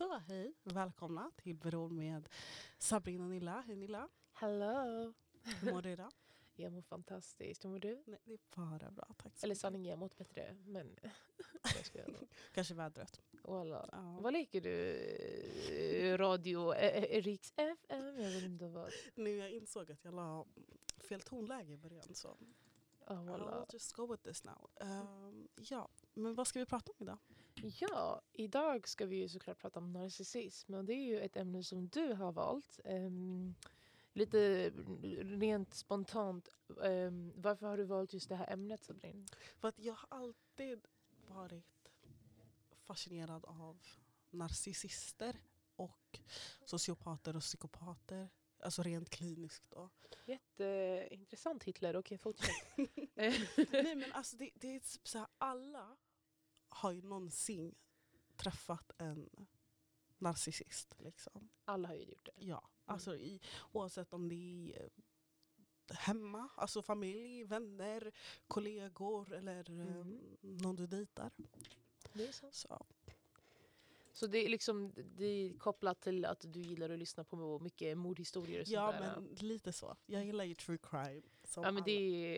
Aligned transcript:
Så 0.00 0.18
hej, 0.18 0.52
välkomna 0.64 1.30
till 1.36 1.56
Beroende 1.56 1.94
med 1.94 2.28
Sabrina 2.78 3.24
och 3.24 3.30
Nilla. 3.30 3.60
Hej 3.66 3.76
Nilla, 3.76 4.08
Hello! 4.32 5.14
hur 5.42 5.72
mår 5.72 5.82
du 5.82 5.90
idag? 5.90 6.12
Jag 6.56 6.72
mår 6.72 6.82
fantastiskt. 6.82 7.64
Hur 7.64 7.70
mår 7.70 7.78
du? 7.78 8.02
Nej, 8.06 8.18
det 8.24 8.32
är 8.32 8.38
bara 8.56 8.90
bra, 8.90 9.08
tack 9.16 9.38
så 9.38 9.46
Eller 9.46 9.54
sanningen, 9.54 9.86
jag 9.86 9.96
har 9.96 10.00
mått 10.00 10.16
bättre. 10.16 10.56
Men 10.64 10.96
Kanske 12.54 12.74
vädret. 12.74 13.20
Walla. 13.42 13.88
Ja. 13.92 14.18
Vad 14.20 14.32
leker 14.32 14.60
du? 14.60 14.96
Eh, 15.74 16.18
Radio 16.18 16.74
eh, 16.74 17.04
eh, 17.04 17.22
Riks 17.22 17.52
FM? 17.56 17.76
Jag 18.18 18.30
vet 18.30 18.42
inte 18.42 18.68
vad. 18.68 18.92
Nu 19.14 19.36
jag 19.36 19.50
insåg 19.50 19.92
att 19.92 20.04
jag 20.04 20.14
la 20.14 20.46
fel 20.98 21.20
tonläge 21.20 21.72
i 21.72 21.76
början 21.76 22.14
så 22.14 22.36
Ja, 23.14 23.22
walla. 23.22 23.64
I'll 23.64 23.72
just 23.72 23.92
go 23.92 24.06
with 24.06 24.22
this 24.22 24.44
now. 24.44 24.70
Ehm, 24.80 25.48
ja, 25.56 25.88
men 26.14 26.34
vad 26.34 26.46
ska 26.46 26.58
vi 26.58 26.66
prata 26.66 26.92
om 26.92 26.96
idag? 27.00 27.18
Ja, 27.80 28.22
idag 28.32 28.88
ska 28.88 29.06
vi 29.06 29.16
ju 29.16 29.28
såklart 29.28 29.58
prata 29.58 29.78
om 29.80 29.92
narcissism. 29.92 30.74
Och 30.74 30.84
det 30.84 30.92
är 30.94 31.04
ju 31.04 31.20
ett 31.20 31.36
ämne 31.36 31.64
som 31.64 31.88
du 31.88 32.12
har 32.12 32.32
valt. 32.32 32.80
Ehm, 32.84 33.54
lite 34.12 34.70
rent 35.20 35.74
spontant. 35.74 36.48
ehm, 36.82 37.32
varför 37.36 37.66
har 37.66 37.76
du 37.76 37.84
valt 37.84 38.12
just 38.12 38.28
det 38.28 38.36
här 38.36 38.52
ämnet 38.52 38.84
Sabrin? 38.84 39.26
För 39.58 39.68
att 39.68 39.78
jag 39.78 39.94
har 39.94 40.18
alltid 40.18 40.86
varit 41.26 41.92
fascinerad 42.82 43.44
av 43.44 43.78
narcissister 44.30 45.36
och 45.76 46.20
sociopater 46.64 47.36
och 47.36 47.42
psykopater. 47.42 48.28
Alltså 48.62 48.82
rent 48.82 49.10
kliniskt 49.10 49.64
då. 49.70 49.90
Jätteintressant 50.26 51.64
Hitler. 51.64 51.96
Okej, 51.96 52.18
fortsätt. 52.18 52.50
Nej 53.72 53.96
men 53.96 54.12
alltså 54.12 54.36
det, 54.36 54.50
det 54.54 54.74
är 54.74 54.80
typ 54.80 55.08
så 55.08 55.18
här, 55.18 55.28
alla 55.38 55.96
har 56.68 56.92
ju 56.92 57.02
någonsin 57.02 57.74
träffat 58.36 58.90
en 58.98 59.46
narcissist. 60.18 60.94
Liksom. 60.98 61.48
Alla 61.64 61.88
har 61.88 61.94
ju 61.94 62.02
gjort 62.04 62.24
det. 62.24 62.32
Ja, 62.44 62.70
alltså 62.84 63.16
i, 63.16 63.40
oavsett 63.72 64.12
om 64.12 64.28
det 64.28 64.34
är 64.74 64.82
eh, 64.84 65.96
hemma, 65.96 66.48
alltså 66.56 66.82
familj, 66.82 67.44
vänner, 67.44 68.12
kollegor 68.48 69.32
eller 69.32 69.70
eh, 69.70 69.86
Mm. 69.96 70.36
någon 70.42 70.76
du 70.76 70.86
dejtar. 70.86 71.30
Det 72.12 72.28
är 72.28 72.32
så. 72.32 72.48
Så, 72.52 72.86
Så 74.20 74.26
det 74.26 74.38
är 74.44 74.48
liksom 74.48 74.92
det 75.16 75.24
är 75.24 75.58
kopplat 75.58 76.00
till 76.00 76.24
att 76.24 76.44
du 76.48 76.60
gillar 76.60 76.90
att 76.90 76.98
lyssna 76.98 77.24
på 77.24 77.58
mycket 77.58 77.98
mordhistorier 77.98 78.60
och 78.60 78.66
sånt 78.66 78.74
ja 78.74 78.92
där. 78.92 79.00
men 79.00 79.34
lite 79.48 79.72
så. 79.72 79.96
Jag 80.06 80.24
gillar 80.24 80.44
ju 80.44 80.54
true 80.54 80.78
crime. 80.82 81.22
Ja 81.56 81.70
men 81.70 81.82
det 81.84 81.90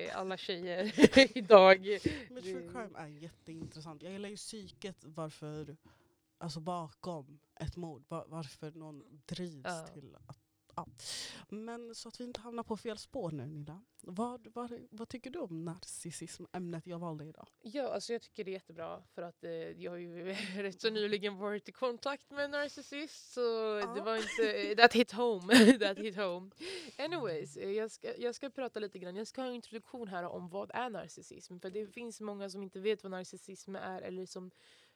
är 0.08 0.12
alla 0.14 0.36
tjejer 0.36 0.92
idag. 1.38 1.86
Men 2.30 2.42
true 2.42 2.68
crime 2.72 2.90
är 2.98 3.06
jätteintressant. 3.06 4.02
Jag 4.02 4.12
gillar 4.12 4.28
ju 4.28 4.36
psyket 4.36 4.96
varför, 5.04 5.76
alltså 6.38 6.60
bakom 6.60 7.38
ett 7.60 7.76
mord, 7.76 8.04
va- 8.08 8.24
varför 8.28 8.70
någon 8.70 9.20
drivs 9.26 9.64
Ja. 9.64 9.86
till 9.94 10.16
att 10.26 10.38
Ja. 10.76 10.86
Men 11.48 11.94
så 11.94 12.08
att 12.08 12.20
vi 12.20 12.24
inte 12.24 12.40
hamnar 12.40 12.62
på 12.62 12.76
fel 12.76 12.98
spår 12.98 13.30
nu 13.30 13.46
Nilla. 13.46 13.82
Vad, 14.02 14.46
vad, 14.54 14.86
vad 14.90 15.08
tycker 15.08 15.30
du 15.30 15.38
om 15.38 15.64
narcissism, 15.64 16.44
ämnet 16.52 16.86
jag 16.86 16.98
valde 16.98 17.24
idag? 17.24 17.48
Ja, 17.62 17.88
alltså 17.94 18.12
jag 18.12 18.22
tycker 18.22 18.44
det 18.44 18.50
är 18.50 18.52
jättebra 18.52 19.02
för 19.14 19.22
att 19.22 19.44
eh, 19.44 19.50
jag 19.52 19.90
har 19.90 19.98
ju 19.98 20.32
rätt 20.62 20.80
så 20.80 20.90
nyligen 20.90 21.36
varit 21.36 21.68
i 21.68 21.72
kontakt 21.72 22.30
med 22.30 22.44
en 22.44 22.50
narcissist 22.50 23.32
så 23.32 23.40
det 23.74 23.80
Ja. 23.96 24.04
var 24.04 24.16
inte, 24.16 24.74
that 24.82 24.92
hit 24.92 25.12
home. 25.12 25.78
that 25.78 25.98
hit 25.98 26.16
home. 26.16 26.50
Anyways, 26.98 27.56
eh, 27.56 27.70
jag 27.70 27.90
ska, 27.90 28.16
jag 28.16 28.34
ska 28.34 28.50
prata 28.50 28.80
lite 28.80 28.98
grann, 28.98 29.16
jag 29.16 29.26
ska 29.26 29.40
ha 29.42 29.48
en 29.48 29.54
introduktion 29.54 30.08
här 30.08 30.24
om 30.24 30.48
vad 30.48 30.70
är 30.74 30.90
narcissism. 30.90 31.58
För 31.58 31.70
det 31.70 31.86
finns 31.86 32.20
många 32.20 32.50
som 32.50 32.62
inte 32.62 32.80
vet 32.80 33.02
vad 33.02 33.10
narcissism 33.10 33.76
är 33.76 34.02
eller 34.02 34.26
som 34.26 34.50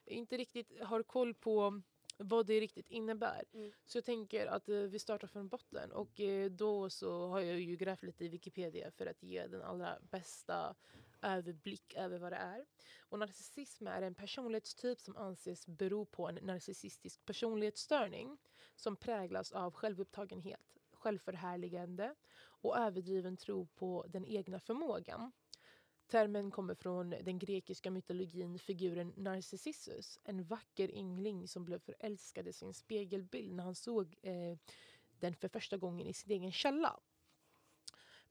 inte 0.05 0.37
riktigt 0.37 0.81
har 0.81 1.03
koll 1.03 1.33
på 1.33 1.81
vad 2.17 2.45
det 2.45 2.59
riktigt 2.59 2.89
innebär. 2.89 3.43
Mm. 3.53 3.71
Så 3.85 3.97
jag 3.97 4.05
tänker 4.05 4.47
att 4.47 4.69
eh, 4.69 4.77
vi 4.77 4.99
startar 4.99 5.27
från 5.27 5.47
botten 5.47 5.91
och 5.91 6.19
eh, 6.19 6.51
då 6.51 6.89
så 6.89 7.27
har 7.27 7.39
jag 7.39 7.59
ju 7.59 7.75
grävt 7.75 8.03
lite 8.03 8.25
i 8.25 8.29
Wikipedia 8.29 8.91
för 8.91 9.05
att 9.05 9.23
ge 9.23 9.47
den 9.47 9.61
allra 9.61 9.99
bästa 10.11 10.75
överblick 11.21 11.93
över 11.95 12.19
vad 12.19 12.31
det 12.31 12.35
är. 12.35 12.65
Och 12.99 13.19
narcissism 13.19 13.87
är 13.87 14.01
en 14.01 14.15
personlighetstyp 14.15 14.99
som 14.99 15.17
anses 15.17 15.67
bero 15.67 16.05
på 16.05 16.27
en 16.27 16.35
narcissistisk 16.35 17.25
personlighetsstörning 17.25 18.37
som 18.75 18.95
präglas 18.95 19.51
av 19.51 19.73
självupptagenhet, 19.73 20.77
självförhärligande 20.91 22.15
och 22.39 22.77
överdriven 22.77 23.37
tro 23.37 23.67
på 23.67 24.05
den 24.09 24.25
egna 24.25 24.59
förmågan. 24.59 25.31
Termen 26.07 26.51
kommer 26.51 26.75
från 26.75 27.09
den 27.09 27.39
grekiska 27.39 27.91
mytologin 27.91 28.59
figuren 28.59 29.13
Narcissus, 29.17 30.19
en 30.23 30.43
vacker 30.43 30.91
yngling 30.91 31.47
som 31.47 31.65
blev 31.65 31.79
förälskad 31.79 32.47
i 32.47 32.53
sin 32.53 32.73
spegelbild 32.73 33.53
när 33.55 33.63
han 33.63 33.75
såg 33.75 34.15
eh, 34.21 34.57
den 35.19 35.35
för 35.35 35.47
första 35.47 35.77
gången 35.77 36.07
i 36.07 36.13
sin 36.13 36.31
egen 36.31 36.51
källa. 36.51 36.99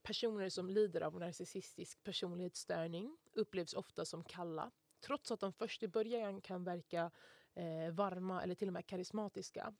Personer 0.02 0.48
som 0.48 0.70
lider 0.70 1.00
av 1.00 1.18
narcissistisk 1.18 2.04
personlighetsstörning 2.04 3.16
upplevs 3.32 3.74
ofta 3.74 4.04
som 4.04 4.24
kalla, 4.24 4.70
trots 5.00 5.30
att 5.30 5.40
de 5.40 5.52
först 5.52 5.82
i 5.82 5.88
början 5.88 6.40
kan 6.40 6.64
verka 6.64 7.10
eh, 7.54 7.90
varma 7.92 8.42
eller 8.42 8.54
till 8.54 8.68
och 8.68 8.72
med 8.72 8.86
karismatiska. 8.86 9.74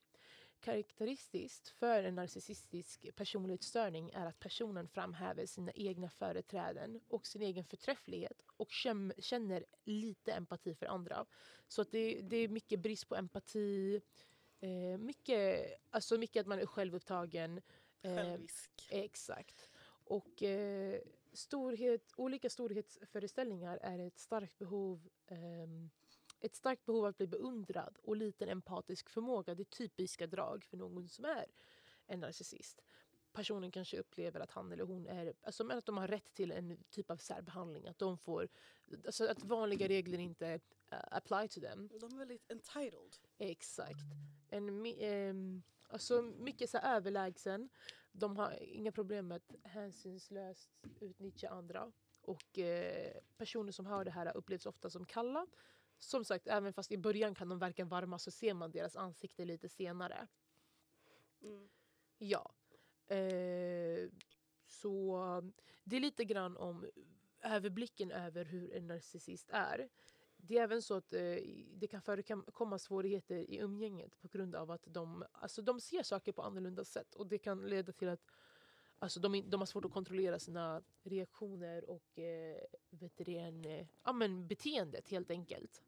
Karaktäristiskt 0.61 1.69
för 1.69 2.03
en 2.05 2.15
narcissistisk 2.15 3.15
personlighetsstörning 3.17 4.11
är 4.11 4.27
att 4.27 4.39
personen 4.39 4.89
framhäver 4.89 5.47
sina 5.47 5.72
egna 5.72 6.11
företräden 6.11 7.00
och 7.09 7.27
sin 7.27 7.43
egen 7.43 7.65
förträfflighet 7.65 8.43
och 8.56 8.71
känner 9.19 9.65
lite 9.84 10.33
empati 10.33 10.75
för 10.75 10.87
andra. 10.87 11.27
Så 11.69 11.83
att 11.83 11.91
det, 11.91 12.21
det 12.22 12.37
är 12.37 12.49
mycket 12.49 12.81
brist 12.81 13.09
på 13.09 13.17
empati, 13.17 14.00
eh, 14.61 14.99
mycket, 14.99 15.72
alltså 15.91 16.19
mycket 16.19 16.41
att 16.41 16.47
man 16.47 16.59
är 16.59 16.67
självupptagen. 16.67 17.62
eh, 18.03 18.15
Självisk. 18.15 18.88
Exakt. 18.91 19.71
Och 20.09 20.43
eh, 20.43 21.00
storhet, 21.33 22.12
olika 22.17 22.50
storhetsföreställningar 22.50 23.78
är 23.83 23.99
ett 23.99 24.19
starkt 24.19 24.59
behov 24.59 25.09
ehm, 25.27 25.91
ett 26.46 26.56
starkt 26.56 26.86
behov 26.86 27.04
av 27.04 27.08
att 27.08 27.16
bli 27.16 27.26
beundrad 27.26 27.98
och 28.02 28.16
liten 28.16 28.48
empatisk 28.48 29.10
förmåga. 29.10 29.54
Det 29.54 29.62
är 29.62 29.64
typiska 29.64 30.26
drag 30.26 30.64
för 30.64 30.76
någon 30.76 31.08
som 31.08 31.24
är 31.24 31.46
en 32.06 32.20
narcissist. 32.20 32.82
Personen 33.32 33.70
kanske 33.70 33.98
upplever 33.98 34.40
att 34.40 34.50
han 34.50 34.72
eller 34.72 34.84
hon 34.84 35.06
är, 35.06 35.32
alltså 35.42 35.68
att 35.68 35.86
de 35.86 35.96
har 35.96 36.08
rätt 36.08 36.34
till 36.34 36.52
en 36.52 36.84
typ 36.90 37.10
av 37.10 37.16
särbehandling. 37.16 37.88
Att 37.88 37.98
de 37.98 38.18
får, 38.18 38.48
alltså 39.06 39.26
att 39.26 39.44
vanliga 39.44 39.88
regler 39.88 40.18
inte 40.18 40.54
uh, 40.92 40.98
apply 41.10 41.48
to 41.48 41.60
them. 41.60 41.88
De 42.00 42.12
är 42.12 42.18
väldigt 42.18 42.50
entitled. 42.50 43.16
Exakt. 43.38 44.04
En, 44.48 44.86
ehm, 44.86 45.62
alltså 45.88 46.22
mycket 46.22 46.70
så 46.70 46.78
överlägsen. 46.78 47.68
De 48.12 48.36
har 48.36 48.62
inga 48.62 48.92
problem 48.92 49.28
med 49.28 49.36
att 49.36 49.54
hänsynslöst 49.62 50.70
utnyttja 51.00 51.48
andra. 51.48 51.92
Och 52.20 52.58
eh, 52.58 53.12
personer 53.36 53.72
som 53.72 53.86
har 53.86 54.04
det 54.04 54.10
här 54.10 54.36
upplevs 54.36 54.66
ofta 54.66 54.90
som 54.90 55.06
kalla. 55.06 55.46
Som 55.98 56.24
sagt, 56.24 56.46
även 56.46 56.72
fast 56.72 56.92
i 56.92 56.98
början 56.98 57.34
kan 57.34 57.48
de 57.48 57.58
verka 57.58 57.84
varma 57.84 58.18
så 58.18 58.30
ser 58.30 58.54
man 58.54 58.70
deras 58.70 58.96
ansikte 58.96 59.44
lite 59.44 59.68
senare. 59.68 60.26
Mm. 61.42 61.68
Ja. 62.18 62.52
Eh, 63.06 64.10
så 64.66 65.42
det 65.84 65.96
är 65.96 66.00
lite 66.00 66.24
grann 66.24 66.56
om 66.56 66.86
överblicken 67.42 68.10
över 68.10 68.44
hur 68.44 68.74
en 68.74 68.86
narcissist 68.86 69.50
är. 69.50 69.88
Det 70.36 70.58
är 70.58 70.62
även 70.62 70.82
så 70.82 70.94
att 70.94 71.12
eh, 71.12 71.36
det 71.74 71.88
kan 71.90 72.02
förekomma 72.02 72.78
svårigheter 72.78 73.36
i 73.36 73.58
umgänget 73.58 74.20
på 74.20 74.28
grund 74.28 74.54
av 74.54 74.70
att 74.70 74.82
de, 74.86 75.24
alltså, 75.32 75.62
de 75.62 75.80
ser 75.80 76.02
saker 76.02 76.32
på 76.32 76.42
annorlunda 76.42 76.84
sätt. 76.84 77.14
Och 77.14 77.26
det 77.26 77.38
kan 77.38 77.68
leda 77.68 77.92
till 77.92 78.08
att 78.08 78.26
alltså, 78.98 79.20
de, 79.20 79.50
de 79.50 79.60
har 79.60 79.66
svårt 79.66 79.84
att 79.84 79.92
kontrollera 79.92 80.38
sina 80.38 80.82
reaktioner 81.04 81.90
och 81.90 82.18
eh, 82.18 82.60
vet 82.90 83.12
det, 83.16 83.38
en, 83.38 83.64
eh, 83.64 83.86
ja, 84.04 84.12
men 84.12 84.46
beteendet 84.46 85.08
helt 85.08 85.30
enkelt. 85.30 85.82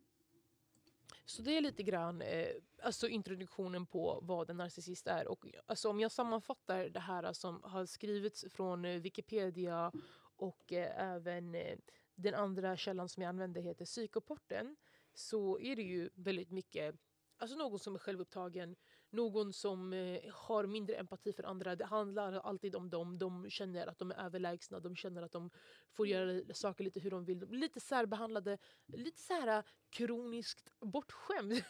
Så 1.24 1.42
det 1.42 1.56
är 1.56 1.60
lite 1.60 1.82
grann 1.82 2.22
eh, 2.22 2.48
alltså 2.82 3.08
introduktionen 3.08 3.87
på 3.87 4.19
vad 4.22 4.50
en 4.50 4.56
narcissist 4.56 5.06
är. 5.06 5.28
Och, 5.28 5.46
alltså, 5.66 5.90
om 5.90 6.00
jag 6.00 6.12
sammanfattar 6.12 6.88
det 6.88 7.00
här 7.00 7.32
som 7.32 7.62
har 7.62 7.87
skrivits 7.87 8.44
från 8.50 8.84
eh, 8.84 9.00
Wikipedia 9.00 9.93
och 10.37 10.72
eh, 10.72 11.12
även 11.12 11.54
eh, 11.54 11.78
den 12.14 12.34
andra 12.34 12.76
källan 12.76 13.08
som 13.08 13.22
jag 13.22 13.31
använder 13.31 13.61
heter 13.61 13.84
Psykoporten 13.84 14.76
så 15.14 15.61
är 15.61 15.76
det 15.76 15.82
ju 15.82 16.11
väldigt 16.14 16.50
mycket 16.50 16.94
Alltså 17.40 17.56
någon 17.56 17.78
som 17.78 17.94
är 17.94 17.99
självupptagen, 17.99 18.76
någon 19.10 19.52
som 19.52 19.93
eh, 19.93 20.20
har 20.32 20.66
mindre 20.66 20.96
empati 20.96 21.32
för 21.32 21.43
andra. 21.43 21.76
Det 21.76 21.84
handlar 21.84 22.32
alltid 22.32 22.76
om 22.76 22.90
dem. 22.90 23.19
De 23.19 23.50
känner 23.50 23.87
att 23.87 23.99
de 23.99 24.10
är 24.10 24.25
överlägsna, 24.25 24.81
de 24.81 24.96
känner 24.96 25.22
att 25.22 25.32
de 25.32 25.50
får 25.90 26.06
göra 26.06 26.55
saker 26.55 26.84
lite 26.84 27.00
hur 27.00 27.10
de 27.10 27.25
vill. 27.25 27.38
De 27.38 27.46
lite 27.55 27.81
särbehandlade, 27.81 28.58
lite 28.87 29.20
så 29.20 29.32
här 29.32 29.58
eh, 29.58 29.64
kroniskt 29.90 30.72
bortskämd. 30.81 31.62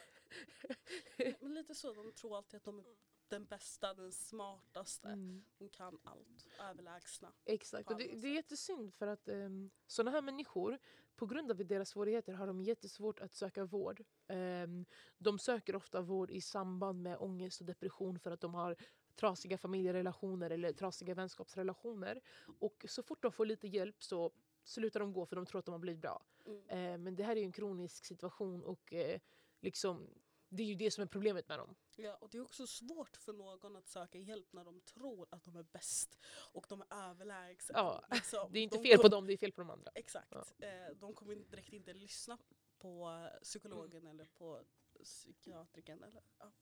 Men 1.40 1.54
lite 1.54 1.74
så, 1.74 1.92
de 1.92 2.12
tror 2.12 2.36
alltid 2.36 2.56
att 2.56 2.64
de 2.64 2.78
är 2.78 2.84
den 3.30 3.44
bästa, 3.44 3.94
den 3.94 4.12
smartaste. 4.12 5.08
Mm. 5.08 5.44
Hon 5.58 5.68
kan 5.68 5.98
allt, 6.04 6.46
överlägsna. 6.60 7.32
Exakt, 7.44 7.90
och 7.90 7.98
det, 7.98 8.04
det 8.04 8.28
är 8.28 8.34
jättesynd 8.34 8.94
för 8.94 9.06
att 9.06 9.28
um, 9.28 9.70
sådana 9.86 10.10
här 10.10 10.22
människor, 10.22 10.78
på 11.16 11.26
grund 11.26 11.50
av 11.50 11.66
deras 11.66 11.88
svårigheter 11.88 12.32
har 12.32 12.46
de 12.46 12.60
jättesvårt 12.60 13.20
att 13.20 13.34
söka 13.34 13.64
vård. 13.64 14.04
Ehm, 14.28 14.86
de 15.18 15.38
söker 15.38 15.76
ofta 15.76 16.00
vård 16.00 16.30
i 16.30 16.40
samband 16.40 17.02
med 17.02 17.18
ångest 17.18 17.60
och 17.60 17.66
depression 17.66 18.18
för 18.18 18.30
att 18.30 18.40
de 18.40 18.54
har 18.54 18.76
trasiga 19.16 19.58
familjerelationer 19.58 20.50
eller 20.50 20.72
trasiga 20.72 21.14
vänskapsrelationer. 21.14 22.20
Och 22.58 22.84
så 22.88 23.02
fort 23.02 23.22
de 23.22 23.32
får 23.32 23.46
lite 23.46 23.68
hjälp 23.68 24.02
så 24.02 24.32
slutar 24.64 25.00
de 25.00 25.12
gå 25.12 25.26
för 25.26 25.36
de 25.36 25.46
tror 25.46 25.58
att 25.58 25.64
de 25.64 25.72
har 25.72 25.78
blivit 25.78 26.02
bra. 26.02 26.22
Mm. 26.46 26.68
Eh, 26.68 26.98
men 26.98 27.16
det 27.16 27.22
här 27.22 27.36
är 27.36 27.42
en 27.42 27.52
kronisk 27.52 28.04
situation 28.04 28.64
och 28.64 28.92
eh, 28.92 29.20
liksom, 29.60 30.08
det 30.48 30.62
är 30.62 30.66
ju 30.66 30.74
det 30.74 30.90
som 30.90 31.02
är 31.02 31.06
problemet 31.06 31.48
med 31.48 31.58
dem. 31.58 31.74
Ja, 31.96 32.14
och 32.14 32.28
det 32.30 32.38
är 32.38 32.42
också 32.42 32.66
svårt 32.66 33.16
för 33.16 33.32
någon 33.32 33.76
att 33.76 33.88
söka 33.88 34.18
hjälp 34.18 34.52
när 34.52 34.64
de 34.64 34.80
tror 34.80 35.28
att 35.30 35.44
de 35.44 35.56
är 35.56 35.62
bäst 35.62 36.18
och 36.52 36.66
de 36.68 36.80
är 36.80 36.86
överlägsna. 37.10 37.78
Ja, 37.78 38.04
Liksom, 38.10 38.52
Det 38.52 38.58
är 38.58 38.62
inte 38.62 38.76
de 38.76 38.82
fel 38.84 38.96
på 38.96 39.02
kom- 39.02 39.10
dem, 39.10 39.26
det 39.26 39.32
är 39.32 39.36
fel 39.36 39.52
på 39.52 39.60
de 39.60 39.70
andra. 39.70 39.90
Exakt. 39.94 40.28
Ja. 40.58 40.66
Eh, 40.66 40.90
de 40.96 41.14
kommer 41.14 41.34
direkt 41.34 41.72
inte 41.72 41.94
lyssna 41.94 42.38
på 42.78 43.28
psykologen 43.42 44.06
eller 44.06 44.24
på 44.24 44.64
psykiatriken. 45.04 46.02
Eller, 46.02 46.22
ja. 46.38 46.52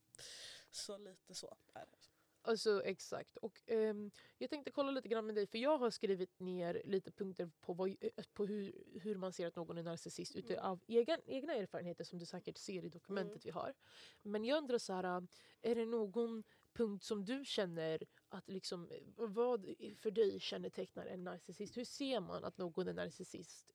Så 0.71 0.99
lite 0.99 1.35
så 1.35 1.56
är 1.75 1.87
det. 1.91 1.99
Alltså 2.46 2.82
exakt. 2.84 3.37
Och 3.37 3.62
ehm, 3.66 4.10
jag 4.38 4.50
tänkte 4.50 4.70
kolla 4.70 4.90
lite 4.90 5.08
grann 5.08 5.26
med 5.26 5.34
dig, 5.34 5.46
för 5.46 5.58
jag 5.58 5.78
har 5.78 5.90
skrivit 5.90 6.40
ner 6.40 6.82
lite 6.84 7.10
punkter 7.12 7.50
på, 7.60 7.72
vad, 7.72 7.96
eh, 8.00 8.25
på 8.32 8.46
hur, 8.46 8.84
hur 9.02 9.14
man 9.16 9.32
ser 9.32 9.46
att 9.46 9.56
någon 9.56 9.78
är 9.78 9.82
narcissist 9.82 10.34
Mm. 10.34 10.44
ute 10.44 10.62
av 10.62 10.81
egen, 10.87 11.20
egna 11.26 11.54
erfarenheter 11.54 12.04
som 12.04 12.19
du 12.19 12.26
säkert 12.26 12.58
ser 12.58 12.84
i 12.84 12.88
dokumentet 12.88 13.32
Mm. 13.32 13.40
vi 13.44 13.50
har. 13.50 13.75
Men 14.22 14.44
jag 14.44 14.58
undrar 14.58 14.78
så 14.78 14.93
här, 14.93 15.26
är 15.62 15.75
det 15.75 15.87
någon 15.87 16.44
punkt 16.72 17.04
som 17.04 17.25
du 17.25 17.44
känner 17.44 18.02
att 18.28 18.48
liksom, 18.50 18.88
eh, 18.90 19.00
vad 19.16 19.75
för 19.96 20.10
dig 20.10 20.40
kännetecknar 20.40 21.06
en 21.06 21.25
narcissist? 21.25 21.76
Hur 21.76 21.84
ser 21.84 22.20
man 22.20 22.44
att 22.44 22.58
någon 22.58 22.88
är 22.88 22.93
narcissist? 22.93 23.72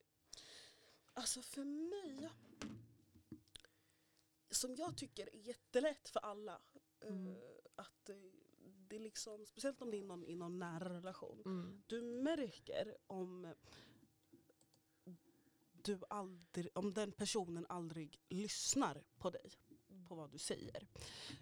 Alltså 1.13 1.41
för 1.41 1.63
mig, 1.63 2.29
som 4.50 4.75
jag 4.75 4.97
tycker 4.97 5.29
är 5.35 5.39
jättelätt 5.39 6.09
för 6.09 6.19
alla, 6.19 6.62
Mm. 7.03 7.27
eh, 7.27 7.41
att 7.75 8.09
eh, 8.09 8.15
det 8.92 8.96
är 8.98 9.00
liksom, 9.00 9.46
speciellt 9.46 9.82
om 9.82 9.92
det 9.92 9.98
är 10.00 10.04
någon 10.04 10.24
i 10.26 10.36
någon 10.36 10.60
nära 10.60 10.90
relation, 10.94 11.42
Mm. 11.46 11.84
du 11.88 12.02
märker 12.02 12.98
om 13.08 13.54
du 15.72 16.00
aldrig, 16.10 16.68
om 16.78 16.94
den 16.94 17.12
personen 17.12 17.66
aldrig 17.70 18.20
lyssnar 18.30 19.04
på 19.18 19.30
dig, 19.30 19.52
på 20.08 20.16
vad 20.16 20.32
du 20.32 20.38
säger. 20.38 20.88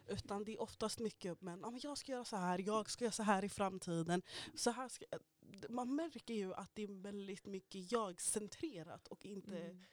Utan 0.07 0.43
det 0.43 0.51
är 0.53 0.61
oftast 0.61 0.99
mycket, 0.99 1.41
men, 1.41 1.59
ja, 1.59 1.69
men 1.69 1.79
jag 1.83 1.97
ska 1.97 2.11
göra 2.11 2.25
så 2.25 2.35
här, 2.35 2.59
jag 2.59 2.89
ska 2.89 3.03
göra 3.05 3.11
så 3.11 3.23
här 3.23 3.43
i 3.45 3.49
framtiden. 3.49 4.21
Så 4.55 4.71
här 4.71 4.89
ska, 4.89 5.05
man 5.69 5.95
märker 5.95 6.33
ju 6.33 6.53
att 6.53 6.75
det 6.75 6.83
är 6.83 6.87
väldigt 7.01 7.45
mycket 7.45 7.91
jag-centrerat 7.91 9.07
och 9.07 9.25
inte, 9.25 9.57
Mm. 9.57 9.85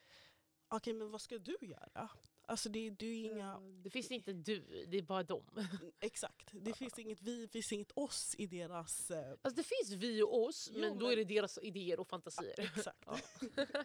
okej 0.69 0.93
men 0.93 1.11
vad 1.11 1.20
ska 1.20 1.38
du 1.38 1.56
göra? 1.61 2.11
Alltså 2.48 2.69
det, 2.69 2.90
det 2.90 3.06
är 3.06 3.25
inga, 3.25 3.38
Ja, 3.46 3.60
Det 3.82 3.90
finns 3.90 4.10
inte 4.10 4.32
du, 4.32 4.84
det 4.88 4.98
är 4.98 5.02
bara 5.02 5.22
dem. 5.22 5.44
exakt, 6.00 6.48
det 6.52 6.72
finns 6.75 6.98
inget 6.98 7.22
vi, 7.22 7.40
det 7.46 7.52
finns 7.52 7.72
inget 7.72 7.93
oss 7.94 8.34
i 8.38 8.46
deras, 8.46 9.10
eh, 9.10 9.31
Alltså 9.43 9.56
det 9.56 9.62
finns 9.62 10.02
vi 10.02 10.22
och 10.22 10.44
oss, 10.44 10.69
Jo, 10.72 10.81
men 10.81 10.98
då 10.98 11.04
men- 11.04 11.12
är 11.12 11.16
det 11.16 11.25
deras 11.25 11.58
idéer 11.62 12.00
och 12.00 12.08
fantasier. 12.08 12.60
exakt. 12.60 13.04
Ja. 13.06 13.19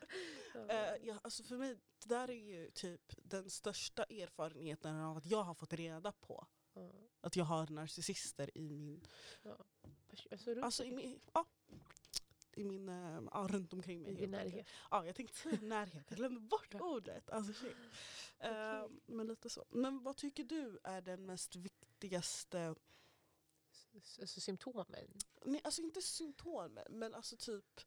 Eh, 0.69 0.95
ja, 1.03 1.19
alltså 1.23 1.43
för 1.43 1.57
mig, 1.57 1.75
det 2.03 2.09
där 2.15 2.29
är 2.29 2.33
ju 2.33 2.71
typ 2.71 3.01
den 3.23 3.49
största 3.49 4.03
erfarenheten 4.03 4.95
av 4.95 5.17
att 5.17 5.25
jag 5.25 5.43
har 5.43 5.53
fått 5.53 5.73
reda 5.73 6.11
på 6.11 6.47
Ja. 6.73 6.91
att 7.21 7.35
jag 7.35 7.45
har 7.45 7.67
narcissister 7.67 8.57
i 8.57 8.69
min, 8.69 9.01
Alltså, 10.31 10.51
runt 10.53 10.63
alltså 10.65 10.83
i 10.83 10.91
min, 10.91 11.19
ja, 11.33 11.45
i 12.57 12.63
min, 12.63 12.89
eh, 12.89 13.21
ja, 13.31 13.47
runt 13.49 13.73
omkring 13.73 14.01
mig. 14.01 14.11
i 14.11 14.15
din 14.15 14.31
närhet. 14.31 14.67
Ja, 14.91 15.05
jag 15.05 15.15
tänkte 15.15 15.37
säga 15.37 15.61
närhet, 15.61 16.05
jag 16.09 16.17
glömde 16.17 16.39
bort 16.39 16.73
ordet. 16.75 17.29
Alltså, 17.29 17.53
shit. 17.53 17.75
Eh, 18.43 18.85
men 19.05 19.27
lite 19.27 19.49
så. 19.49 19.65
Men 19.69 20.03
vad 20.03 20.17
tycker 20.17 20.43
du 20.43 20.79
är 20.83 21.01
den 21.01 21.25
mest 21.25 21.55
viktigaste, 21.55 22.75
Alltså 24.21 24.39
symptomen. 24.41 24.85
nej, 25.45 25.61
alltså 25.63 25.81
inte 25.81 26.01
symptomen, 26.01 26.85
men 26.89 27.13
alltså 27.13 27.37
typ 27.37 27.81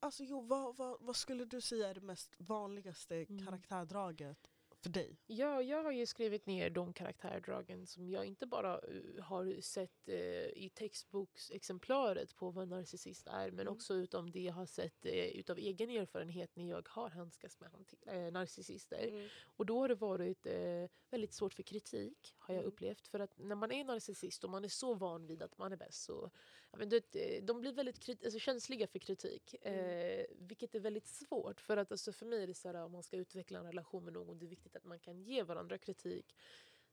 Alltså 0.00 0.24
jo, 0.24 0.40
vad, 0.40 0.76
vad, 0.76 0.96
vad 1.00 1.16
skulle 1.16 1.44
du 1.44 1.60
säga 1.60 1.88
är 1.88 1.94
det 1.94 2.00
mest 2.00 2.34
vanligaste 2.38 3.16
Mm. 3.16 3.46
karaktärdraget 3.46 4.47
för 4.82 4.90
dig? 4.90 5.16
Ja, 5.26 5.62
jag 5.62 5.82
har 5.82 5.92
ju 5.92 6.06
skrivit 6.06 6.46
ner 6.46 6.70
de 6.70 6.92
karaktärdragen 6.92 7.86
som 7.86 8.10
jag 8.10 8.24
inte 8.26 8.46
bara 8.46 8.74
eh, 8.78 9.22
har 9.24 9.60
sett 9.60 10.08
uh, 10.08 10.14
i 10.46 10.70
textboksexemplaret 10.74 12.34
på 12.36 12.50
vad 12.50 12.62
en 12.62 12.68
narcissist 12.68 13.26
är 13.26 13.50
men 13.50 13.60
Mm. 13.60 13.72
också 13.72 13.94
utom 13.94 14.30
det 14.30 14.40
jag 14.40 14.52
har 14.54 14.66
sett 14.66 15.06
uh, 15.06 15.12
utav 15.12 15.58
egen 15.58 15.90
erfarenhet 15.90 16.56
när 16.56 16.68
jag 16.68 16.88
har 16.88 17.10
handskats 17.10 17.58
med 17.60 17.70
eh, 18.06 18.32
narcissister. 18.32 19.30
Och 19.56 19.66
då 19.66 19.80
har 19.80 19.88
det 19.88 19.94
varit 19.94 20.46
eh, 20.46 20.86
väldigt 21.10 21.34
svårt 21.34 21.54
för 21.54 21.62
kritik, 21.62 22.34
har 22.38 22.54
jag 22.54 22.62
Mm. 22.62 22.72
upplevt. 22.72 23.08
För 23.08 23.20
att 23.20 23.38
när 23.38 23.54
man 23.56 23.72
är 23.72 23.84
narcissist 23.84 24.44
och 24.44 24.50
man 24.50 24.64
är 24.64 24.68
så 24.68 24.94
van 24.94 25.26
vid 25.26 25.42
att 25.42 25.58
man 25.58 25.72
är 25.72 25.76
bäst 25.76 26.02
så... 26.02 26.30
Ja, 26.70 26.78
men 26.78 26.88
det, 26.88 27.16
eh, 27.16 27.44
de 27.44 27.60
blir 27.60 27.72
väldigt 27.72 27.98
krit- 27.98 28.24
alltså, 28.24 28.38
känsliga 28.38 28.86
för 28.86 28.98
kritik. 28.98 29.54
Mm. 29.62 30.20
Eh, 30.20 30.26
vilket 30.38 30.74
är 30.74 30.80
väldigt 30.80 31.06
svårt. 31.06 31.60
För 31.60 31.76
att 31.76 31.92
alltså, 31.92 32.12
för 32.12 32.26
mig 32.26 32.42
är 32.42 32.46
det 32.46 32.54
så 32.54 32.68
här, 32.68 32.84
om 32.84 32.92
man 32.92 33.02
ska 33.02 33.16
utveckla 33.16 33.58
en 33.58 33.64
relation 33.66 34.04
med 34.04 34.12
någon, 34.12 34.38
det 34.38 34.46
är 34.46 34.48
viktigt 34.48 34.76
att 34.76 34.84
man 34.84 34.98
kan 34.98 35.22
ge 35.22 35.42
varandra 35.42 35.78
kritik. 35.78 36.34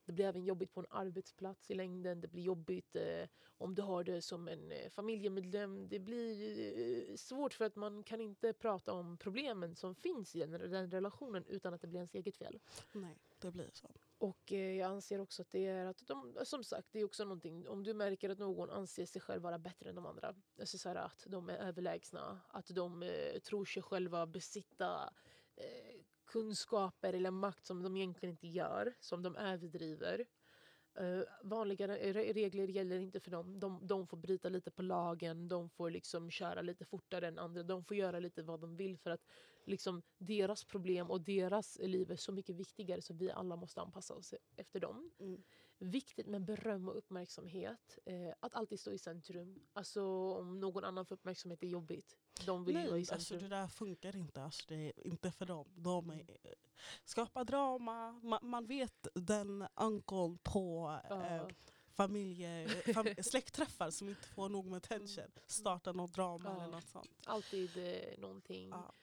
Det 0.04 0.12
blir 0.12 0.24
även 0.24 0.44
jobbigt 0.44 0.72
på 0.72 0.80
en 0.80 0.86
arbetsplats 0.90 1.70
i 1.70 1.74
längden. 1.74 2.20
Det 2.20 2.28
blir 2.28 2.42
jobbigt 2.42 2.96
eh, 2.96 3.28
om 3.58 3.74
du 3.74 3.82
har 3.82 4.04
det 4.04 4.22
som 4.22 4.48
en 4.48 4.72
eh, 4.72 4.88
familjemedlem. 4.90 5.88
Det 5.88 5.98
blir 5.98 7.10
eh, 7.10 7.16
svårt 7.16 7.54
för 7.54 7.64
att 7.64 7.76
man 7.76 8.02
kan 8.02 8.20
inte 8.20 8.52
prata 8.52 8.92
om 8.92 9.16
problemen 9.18 9.74
som 9.76 9.94
finns 9.94 10.36
i 10.36 10.38
den, 10.38 10.50
den 10.50 10.90
relationen 10.90 11.44
utan 11.48 11.74
att 11.74 11.80
det 11.80 11.86
blir 11.86 11.98
ens 11.98 12.14
eget 12.14 12.36
fel. 12.36 12.60
Nej, 12.92 13.16
det 13.40 13.50
blir 13.50 13.70
så. 13.72 13.90
Och 14.18 14.52
eh, 14.52 14.76
jag 14.76 14.90
anser 14.90 15.20
också 15.20 15.42
att 15.42 15.50
det 15.50 15.66
är 15.66 15.86
att 15.86 16.06
de, 16.06 16.34
som 16.44 16.64
sagt, 16.64 16.88
det 16.92 17.00
är 17.00 17.04
också 17.04 17.24
någonting, 17.24 17.68
om 17.68 17.82
du 17.84 17.94
märker 17.94 18.30
att 18.30 18.38
någon 18.38 18.70
anser 18.70 19.06
sig 19.06 19.20
själv 19.20 19.42
vara 19.42 19.58
bättre 19.58 19.88
än 19.88 19.94
de 19.94 20.06
andra, 20.06 20.34
alltså 20.60 20.78
så 20.78 20.88
här, 20.88 20.96
att 20.96 21.24
de 21.26 21.48
är 21.48 21.56
överlägsna, 21.56 22.40
att 22.48 22.66
de 22.66 23.02
eh, 23.02 23.38
tror 23.38 23.64
sig 23.64 23.82
själva 23.82 24.26
besitta 24.26 25.12
eh, 25.56 26.00
kunskaper 26.24 27.12
eller 27.12 27.30
makt 27.30 27.66
som 27.66 27.82
de 27.82 27.96
egentligen 27.96 28.30
inte 28.30 28.48
gör, 28.48 28.94
som 29.00 29.22
de 29.22 29.36
överdriver. 29.36 30.26
Uh, 31.00 31.22
vanliga 31.42 31.88
re- 31.88 32.32
regler 32.32 32.68
gäller 32.68 32.98
inte 32.98 33.20
för 33.20 33.30
dem. 33.30 33.60
De, 33.60 33.86
de 33.86 34.06
får 34.06 34.16
bryta 34.16 34.48
lite 34.48 34.70
på 34.70 34.82
lagen, 34.82 35.48
de 35.48 35.70
får 35.70 35.90
liksom 35.90 36.30
köra 36.30 36.62
lite 36.62 36.84
fortare 36.84 37.28
än 37.28 37.38
andra. 37.38 37.62
De 37.62 37.84
får 37.84 37.96
göra 37.96 38.20
lite 38.20 38.42
vad 38.42 38.60
de 38.60 38.76
vill 38.76 38.98
för 38.98 39.10
att 39.10 39.26
liksom, 39.66 40.02
deras 40.18 40.64
problem 40.64 41.10
och 41.10 41.20
deras 41.20 41.78
liv 41.78 42.10
är 42.10 42.16
så 42.16 42.32
mycket 42.32 42.56
viktigare 42.56 43.02
så 43.02 43.14
vi 43.14 43.30
alla 43.30 43.56
måste 43.56 43.80
anpassa 43.80 44.14
oss 44.14 44.34
efter 44.56 44.80
dem. 44.80 45.10
Mm. 45.18 45.42
Viktigt 45.78 46.26
med 46.26 46.44
beröm 46.44 46.88
och 46.88 46.98
uppmärksamhet. 46.98 47.98
Eh, 48.04 48.34
att 48.40 48.54
alltid 48.54 48.80
stå 48.80 48.92
i 48.92 48.98
centrum. 48.98 49.60
Alltså 49.72 50.04
om 50.34 50.60
någon 50.60 50.84
annan 50.84 51.06
får 51.06 51.14
uppmärksamhet 51.14 51.62
är 51.62 51.66
jobbigt. 51.66 52.16
De 52.46 52.64
vill 52.64 52.76
ju 52.76 52.86
vara 52.86 52.96
i 52.96 53.00
Nej, 53.00 53.04
centrum. 53.06 53.16
alltså 53.18 53.36
det 53.38 53.48
där 53.48 53.68
funkar 53.68 54.16
inte. 54.16 54.42
Alltså 54.42 54.64
det 54.68 54.74
är 54.74 55.06
inte 55.06 55.30
för 55.32 55.46
dem. 55.46 55.66
De 55.76 56.10
är, 56.10 56.54
skapar 57.04 57.44
drama. 57.44 58.12
Man, 58.12 58.38
man 58.42 58.66
vet 58.66 59.06
den 59.14 59.66
uncle 59.74 60.38
på 60.42 60.98
eh, 61.10 61.46
familje, 61.96 62.68
fam, 62.94 63.06
släktträffar 63.30 63.90
som 63.90 64.08
inte 64.08 64.28
får 64.28 64.48
nog 64.48 64.66
med 64.66 64.76
attention 64.76 65.24
startar 65.46 65.92
något 65.92 66.14
drama 66.14 66.44
Ja. 66.44 66.62
eller 66.62 66.72
något 66.72 66.88
sånt. 66.88 67.10
Alltid 67.24 67.70
eh, 67.76 68.18
någonting. 68.18 68.68
Ja. 68.68 68.94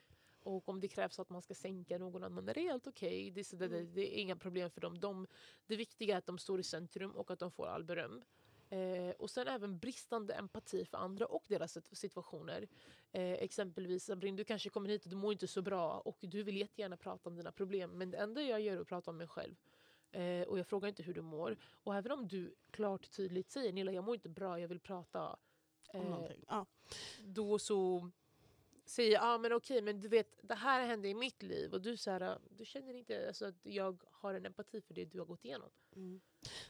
Och 0.43 0.69
om 0.69 0.79
det 0.79 0.87
krävs 0.87 1.19
att 1.19 1.29
man 1.29 1.41
ska 1.41 1.53
sänka 1.53 1.97
någon 1.97 2.23
annan 2.23 2.49
är 2.49 2.53
det 2.53 2.61
helt 2.61 2.87
okej. 2.87 3.31
Det, 3.31 3.39
är 3.41 3.43
så- 3.43 3.55
det, 3.55 3.67
det, 3.67 3.77
Mm. 3.79 3.93
det 3.93 4.17
är 4.17 4.21
inga 4.21 4.35
problem 4.35 4.69
för 4.69 4.81
dem. 4.81 4.99
De, 4.99 5.27
det 5.67 5.75
viktiga 5.75 6.13
är 6.13 6.17
att 6.17 6.25
de 6.25 6.37
står 6.37 6.59
i 6.59 6.63
centrum 6.63 7.11
och 7.11 7.31
att 7.31 7.39
de 7.39 7.51
får 7.51 7.67
all 7.67 7.83
beröm. 7.83 8.21
Eh, 8.69 9.09
och 9.19 9.29
sen 9.29 9.47
även 9.47 9.79
bristande 9.79 10.33
empati 10.33 10.85
för 10.85 10.97
andra 10.97 11.25
och 11.25 11.43
deras 11.47 11.77
sit- 11.77 11.93
situationer. 11.95 12.67
Eh, 13.11 13.31
exempelvis 13.33 14.03
Sabrin, 14.05 14.35
du 14.35 14.43
kanske 14.43 14.69
kommer 14.69 14.89
hit 14.89 15.03
och 15.03 15.09
du 15.09 15.15
mår 15.15 15.31
inte 15.33 15.47
så 15.47 15.61
bra 15.61 15.99
och 15.99 16.17
du 16.21 16.43
vill 16.43 16.57
jättegärna 16.57 16.97
prata 16.97 17.29
om 17.29 17.35
dina 17.35 17.51
problem 17.51 17.91
men 17.91 18.11
det 18.11 18.17
enda 18.17 18.41
jag 18.41 18.61
gör 18.61 18.77
är 18.77 18.81
att 18.81 18.87
prata 18.87 19.11
om 19.11 19.17
mig 19.17 19.27
själv. 19.27 19.55
Eh, 20.11 20.47
och 20.47 20.59
jag 20.59 20.67
frågar 20.67 20.87
inte 20.89 21.03
hur 21.03 21.13
du 21.13 21.21
mår. 21.21 21.57
Och 21.83 21.95
även 21.95 22.11
om 22.11 22.27
du 22.27 22.55
klart 22.71 23.11
tydligt 23.11 23.49
säger 23.49 23.73
Nilla 23.73 23.91
jag 23.91 24.03
mår 24.03 24.15
inte 24.15 24.29
bra, 24.29 24.59
jag 24.59 24.67
vill 24.67 24.79
prata. 24.79 25.37
Om 25.87 26.01
Eh, 26.01 26.09
någonting. 26.09 26.45
Ja. 26.47 26.65
då 27.23 27.59
så 27.59 28.09
säger 28.85 29.11
jag 29.11 29.23
ah, 29.23 29.37
men 29.37 29.53
okej 29.53 29.81
men 29.81 30.01
du 30.01 30.07
vet 30.07 30.39
det 30.41 30.55
här 30.55 30.85
hände 30.85 31.07
i 31.07 31.13
mitt 31.13 31.43
liv 31.43 31.73
och 31.73 31.81
du, 31.81 31.97
så 31.97 32.11
här, 32.11 32.39
du 32.49 32.65
känner 32.65 32.93
inte 32.93 33.27
alltså, 33.27 33.45
att 33.45 33.59
jag 33.63 34.03
har 34.11 34.33
en 34.33 34.45
empati 34.45 34.81
för 34.81 34.93
det 34.93 35.05
du 35.05 35.19
har 35.19 35.25
gått 35.25 35.45
igenom. 35.45 35.69
Mm. 35.95 36.21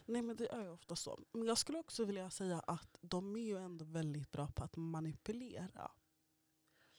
Nej 0.04 0.22
men 0.22 0.36
det 0.36 0.52
är 0.52 0.62
ju 0.62 0.70
ofta 0.70 0.96
så. 0.96 1.20
Men 1.32 1.46
jag 1.46 1.58
skulle 1.58 1.78
också 1.78 2.04
vilja 2.04 2.30
säga 2.30 2.60
att 2.60 2.98
de 3.00 3.36
är 3.36 3.40
ju 3.40 3.56
ändå 3.56 3.84
väldigt 3.84 4.32
bra 4.32 4.48
på 4.48 4.64
att 4.64 4.76
manipulera. 4.76 5.90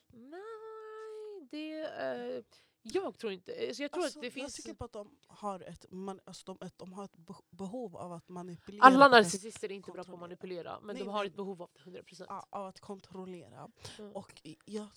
Nej, 0.07 1.48
det... 1.51 1.81
eh, 1.81 2.43
Jag 2.88 3.18
tror 3.18 3.32
inte, 3.34 3.68
alltså 3.68 3.82
jag 3.84 3.92
tror 3.92 4.04
Alltså, 4.04 4.20
att 4.20 4.22
det 4.22 4.27
Jag 4.27 4.34
finns... 4.34 4.56
tycker 4.56 4.74
på 4.74 4.86
att 4.86 4.92
de 4.94 5.18
har 5.27 5.60
ett, 5.60 5.86
man, 5.92 6.20
alltså 6.25 6.54
de, 6.54 6.70
de 6.77 6.94
har 6.94 7.06
ett 7.06 7.15
beh- 7.18 7.44
behov 7.50 7.98
av 7.98 8.12
att 8.13 8.30
manipulera. 8.30 8.84
Alla 8.84 9.08
narcissister 9.08 9.72
är 9.72 9.75
inte 9.75 9.92
bra 9.92 10.04
på 10.04 10.13
att 10.13 10.20
manipulera, 10.20 10.80
men 10.80 10.96
Nej, 10.96 11.04
de 11.06 11.10
har 11.12 11.20
nej. 11.20 11.27
ett 11.27 11.36
behov 11.36 11.62
av 11.62 11.70
det 11.74 11.80
100%. 12.01 12.25
Ja, 12.30 12.48
av 12.50 12.65
att 12.68 12.80
kontrollera. 12.80 13.72
Mm. 14.00 14.12
Och 14.12 14.42
jag, 14.65 14.88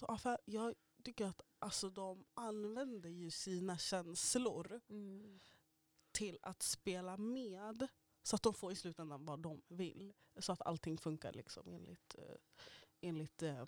jag 0.44 0.74
tycker 1.04 1.26
att 1.26 1.42
alltså, 1.58 1.90
de 1.90 2.24
använder 2.34 3.10
ju 3.10 3.30
sina 3.30 3.78
känslor 3.78 4.80
Mm. 4.88 5.38
till 6.12 6.38
att 6.42 6.62
spela 6.62 7.16
med. 7.16 7.88
Så 8.22 8.36
att 8.36 8.42
de 8.42 8.54
får 8.54 8.72
i 8.72 8.76
slutändan 8.76 9.24
vad 9.24 9.40
de 9.40 9.62
vill. 9.68 10.12
Så 10.38 10.52
att 10.52 10.62
allting 10.62 10.98
funkar 10.98 11.32
liksom 11.32 11.72
enligt, 11.72 12.14
eh, 12.18 12.34
enligt 13.00 13.42
eh, 13.42 13.64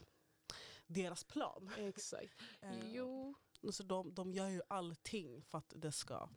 deras 0.87 1.25
plan. 1.25 1.71
Exakt. 1.79 2.35
Eh, 2.63 2.93
Jo, 2.93 3.35
Så 3.73 3.83
de, 3.83 4.15
de 4.15 4.33
gör 4.33 4.49
ju 4.49 4.63
allting 4.69 5.43
för 5.43 5.59
att 5.59 5.73
det 5.77 5.93
ska 5.93 6.29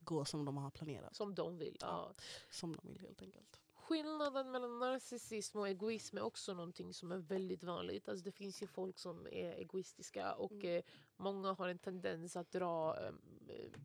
gå 0.00 0.24
som 0.24 0.44
de 0.44 0.56
har 0.56 0.70
planerat. 0.70 1.16
som 1.16 1.34
de 1.34 1.58
vill. 1.58 1.76
Ja. 1.80 2.14
Som 2.50 2.76
de 2.76 2.86
vill 2.88 3.00
helt 3.00 3.22
enkelt. 3.22 3.60
Skillnaden 3.74 4.50
mellan 4.50 4.78
narcissism 4.78 5.58
och 5.58 5.68
egoism 5.68 6.16
är 6.16 6.22
också 6.22 6.54
någonting 6.54 6.94
som 6.94 7.12
är 7.12 7.16
väldigt 7.18 7.64
vanligt. 7.64 8.08
Alltså 8.08 8.24
det 8.24 8.32
finns 8.32 8.62
ju 8.62 8.66
folk 8.66 8.98
som 8.98 9.26
är 9.26 9.52
egoistiska 9.52 10.34
och 10.34 10.52
Mm. 10.52 10.76
eh, 10.76 10.82
många 11.16 11.52
har 11.52 11.68
en 11.68 11.78
tendens 11.78 12.36
att 12.36 12.50
dra 12.50 13.00
eh, 13.06 13.12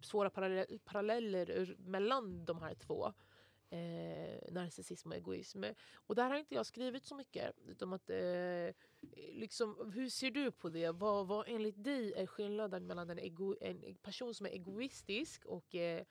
svåra 0.01 0.30
parallell- 0.30 0.80
paralleller 0.80 1.75
mellan 1.80 2.46
de 2.46 2.62
här 2.62 2.75
två. 2.75 3.13
Eh, 3.72 4.51
narcissism 4.54 5.10
och 5.10 5.16
egoism. 5.16 5.63
Och 5.94 6.16
där 6.16 6.30
har 6.30 6.38
inte 6.38 6.56
jag 6.56 6.66
skrivit 6.66 7.06
så 7.06 7.16
mycket. 7.16 7.56
Utom 7.66 7.94
att, 7.94 8.10
eh, 8.10 8.74
liksom, 9.32 9.91
hur 9.94 10.10
ser 10.10 10.32
du 10.32 10.51
på 10.51 10.70
det? 10.70 10.91
Vad, 10.91 11.27
vad 11.27 11.46
enligt 11.48 11.84
dig 11.84 12.13
är 12.13 12.25
skillnaden 12.27 12.88
mellan 12.88 13.10
en, 13.10 13.20
ego, 13.20 13.56
en 13.62 13.96
person 13.96 14.36
som 14.36 14.46
är 14.46 14.50
egoistisk 14.50 15.46
och 15.46 15.75
eh, 15.75 16.06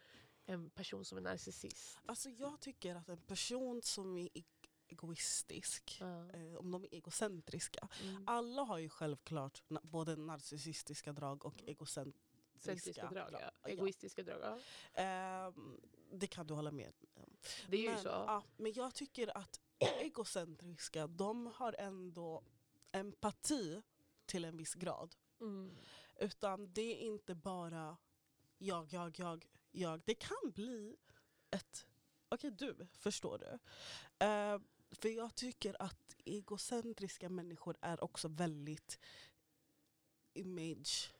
en 0.46 0.70
person 0.70 1.04
som 1.04 1.18
är 1.18 1.22
narcissist? 1.22 1.98
Alltså 2.06 2.30
jag 2.30 2.60
tycker 2.60 2.94
att 2.94 3.08
en 3.08 3.20
person 3.20 3.82
som 3.82 4.16
är 4.16 4.28
e- 4.34 4.42
egoistisk, 4.88 5.96
Ja. 6.00 6.30
eh, 6.30 6.54
om 6.54 6.70
de 6.70 6.84
är 6.84 6.88
egocentriska. 6.94 7.88
Mm. 8.02 8.24
Alla 8.26 8.62
har 8.62 8.78
ju 8.78 8.88
självklart 8.88 9.62
na- 9.68 9.86
både 9.86 10.16
narcissistiska 10.16 11.12
drag 11.12 11.44
och 11.44 11.62
egocentriska 11.66 12.24
Centriska 12.58 13.06
drag, 13.10 13.28
ja. 13.32 13.38
Ja. 13.62 13.68
Egoistiska 13.68 14.22
drag, 14.22 14.40
ja. 14.42 14.58
Ehm, 15.02 15.80
det 16.12 16.26
kan 16.26 16.46
du 16.46 16.54
hålla 16.54 16.70
med 16.70 16.92
om. 17.14 17.36
Det 17.68 17.76
är 17.76 17.80
ju 17.80 17.90
men, 17.90 18.02
så. 18.02 18.08
Ja, 18.08 18.42
men 18.56 18.72
jag 18.72 18.94
tycker 18.94 19.36
att 19.38 19.60
egocentriska, 20.00 21.06
de 21.06 21.46
har 21.46 21.74
ändå 21.78 22.42
empati 22.92 23.82
till 24.26 24.44
en 24.44 24.56
viss 24.56 24.74
grad. 24.74 25.14
Mm. 25.40 25.70
Utan 26.20 26.72
det 26.72 27.02
är 27.02 27.06
inte 27.06 27.34
bara 27.34 27.96
jag, 28.58 28.92
jag, 28.92 29.18
jag, 29.18 29.46
jag. 29.70 30.00
Det 30.04 30.14
kan 30.14 30.50
bli 30.54 30.96
ett, 31.50 31.86
okej 32.28 32.50
du, 32.50 32.86
förstår 32.98 33.38
du? 33.38 33.58
Eh, 34.26 34.58
för 34.90 35.08
jag 35.08 35.34
tycker 35.34 35.82
att 35.82 36.16
egocentriska 36.24 37.28
människor 37.28 37.76
är 37.80 38.04
också 38.04 38.28
väldigt 38.28 38.98
image. 40.34 41.14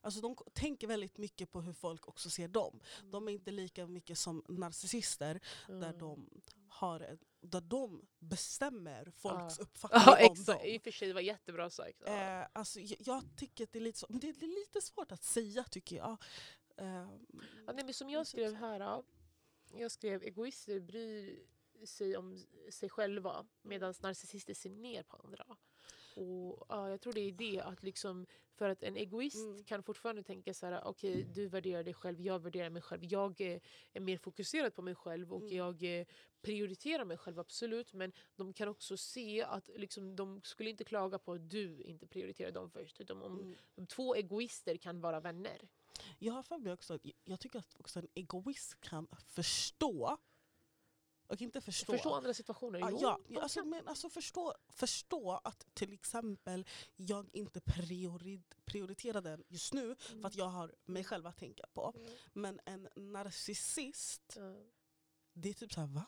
Alltså 0.00 0.20
de 0.20 0.36
tänker 0.52 0.86
väldigt 0.86 1.18
mycket 1.18 1.52
på 1.52 1.60
hur 1.60 1.72
folk 1.72 2.08
också 2.08 2.30
ser 2.30 2.48
dem. 2.48 2.80
De 3.10 3.28
är 3.28 3.32
inte 3.32 3.50
lika 3.50 3.86
mycket 3.86 4.18
som 4.18 4.44
narcissister 4.48 5.40
där, 5.66 5.74
Mm. 5.74 5.98
de, 5.98 6.30
har 6.74 7.00
en, 7.00 7.18
där 7.40 7.60
de 7.60 8.06
bestämmer 8.18 9.10
folks 9.16 9.58
Ja. 9.58 9.62
uppfattning 9.62 10.02
Ja, 10.06 10.26
om 10.26 10.32
exakt. 10.32 10.46
dem. 10.60 10.68
I 10.68 10.78
och 10.78 10.82
för 10.82 10.90
sig, 10.90 11.08
det 11.08 11.14
var 11.14 11.20
jättebra 11.20 11.70
sagt. 11.70 12.02
Eh, 12.06 12.42
alltså, 12.52 12.80
jag, 12.80 12.98
jag 13.00 13.22
tycker 13.36 13.64
att 13.64 13.72
det 13.72 13.78
är 13.78 13.80
lite 13.80 13.98
så, 13.98 14.06
men 14.10 14.20
det 14.20 14.28
är 14.28 14.60
lite 14.60 14.80
svårt 14.80 15.12
att 15.12 15.22
säga 15.24 15.64
tycker 15.64 15.96
jag. 15.96 16.16
Eh, 16.76 16.86
Ja, 17.66 17.72
nej, 17.72 17.84
men 17.84 17.94
som 17.94 18.10
jag 18.10 18.26
skrev 18.26 18.54
här, 18.54 18.80
ja. 18.80 19.02
jag 19.74 19.90
skrev 19.90 20.22
egoister 20.22 20.80
bryr 20.80 21.46
sig 21.86 22.16
om 22.16 22.44
sig 22.70 22.88
själva 22.88 23.46
medan 23.62 23.94
narcissister 24.02 24.54
ser 24.54 24.70
ner 24.70 25.02
på 25.02 25.16
andra. 25.16 25.56
Och 26.14 26.66
ja, 26.68 26.90
Jag 26.90 27.00
tror 27.00 27.12
det 27.12 27.20
är 27.20 27.32
det 27.32 27.60
att 27.60 27.82
liksom, 27.82 28.26
för 28.54 28.68
att 28.68 28.82
en 28.82 28.96
egoist 28.96 29.36
Mm. 29.36 29.64
kan 29.64 29.82
fortfarande 29.82 30.22
tänka 30.22 30.54
så 30.54 30.66
här, 30.66 30.84
okej 30.84 31.24
du 31.34 31.48
värderar 31.48 31.82
dig 31.82 31.94
själv, 31.94 32.20
jag 32.20 32.38
värderar 32.42 32.70
mig 32.70 32.82
själv. 32.82 33.04
Jag 33.04 33.40
eh, 33.40 33.60
är 33.92 34.00
mer 34.00 34.18
fokuserad 34.18 34.74
på 34.74 34.82
mig 34.82 34.94
själv 34.94 35.32
och 35.32 35.42
Mm. 35.42 35.56
jag 35.56 36.00
eh, 36.00 36.06
prioriterar 36.42 37.04
mig 37.04 37.16
själv 37.16 37.38
absolut. 37.38 37.92
Men 37.92 38.12
de 38.36 38.52
kan 38.52 38.68
också 38.68 38.96
se 38.96 39.42
att 39.42 39.70
liksom, 39.76 40.16
de 40.16 40.40
skulle 40.42 40.70
inte 40.70 40.84
klaga 40.84 41.18
på 41.18 41.32
att 41.32 41.50
du 41.50 41.82
inte 41.82 42.06
prioriterar 42.06 42.50
dem 42.50 42.70
först. 42.70 43.00
Utan 43.00 43.22
om 43.22 43.40
mm. 43.40 43.54
de 43.74 43.86
två 43.86 44.14
egoister 44.14 44.76
kan 44.76 45.00
vara 45.00 45.20
vänner. 45.20 45.68
Jag 46.18 46.32
har 46.32 46.42
för 46.42 46.58
mig 46.58 46.72
också, 46.72 46.98
jag 47.24 47.40
tycker 47.40 47.58
att 47.58 47.74
också 47.78 47.98
en 47.98 48.08
egoist 48.14 48.80
kan 48.80 49.06
förstå, 49.26 50.18
och 51.26 51.42
inte 51.42 51.60
förstå. 51.60 51.92
Förstå 51.92 52.14
andra 52.14 52.34
situationer. 52.34 52.82
Ah, 52.82 52.90
ja, 53.00 53.18
de 53.28 53.38
alltså, 53.38 53.64
men 53.64 53.88
alltså 53.88 54.08
förstå, 54.08 54.54
förstå 54.68 55.40
att 55.44 55.66
till 55.74 55.92
exempel 55.92 56.66
jag 56.96 57.28
inte 57.32 57.60
priori, 57.60 58.42
prioriterar 58.64 59.22
den 59.22 59.44
just 59.48 59.72
nu 59.72 59.94
för 59.94 60.26
att 60.26 60.34
jag 60.34 60.48
har 60.48 60.74
mig 60.84 61.04
själv 61.04 61.26
att 61.26 61.36
tänka 61.36 61.66
på. 61.72 61.92
Mm. 61.96 62.10
Men 62.32 62.60
en 62.64 62.88
narcissist, 62.96 64.36
Ja. 64.36 64.54
det 65.32 65.48
är 65.48 65.54
typ 65.54 65.72
såhär 65.72 65.88
va? 65.88 66.06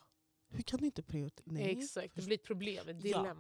Hur 0.49 0.63
kan 0.63 0.81
du 0.81 0.87
inte 0.87 1.03
prioritera? 1.03 1.45
Nej. 1.47 1.79
Exakt, 1.79 2.15
det 2.15 2.23
blir 2.23 2.39
ett 2.39 2.45
problem, 2.45 2.89
ett 2.89 3.05
Ja. 3.05 3.35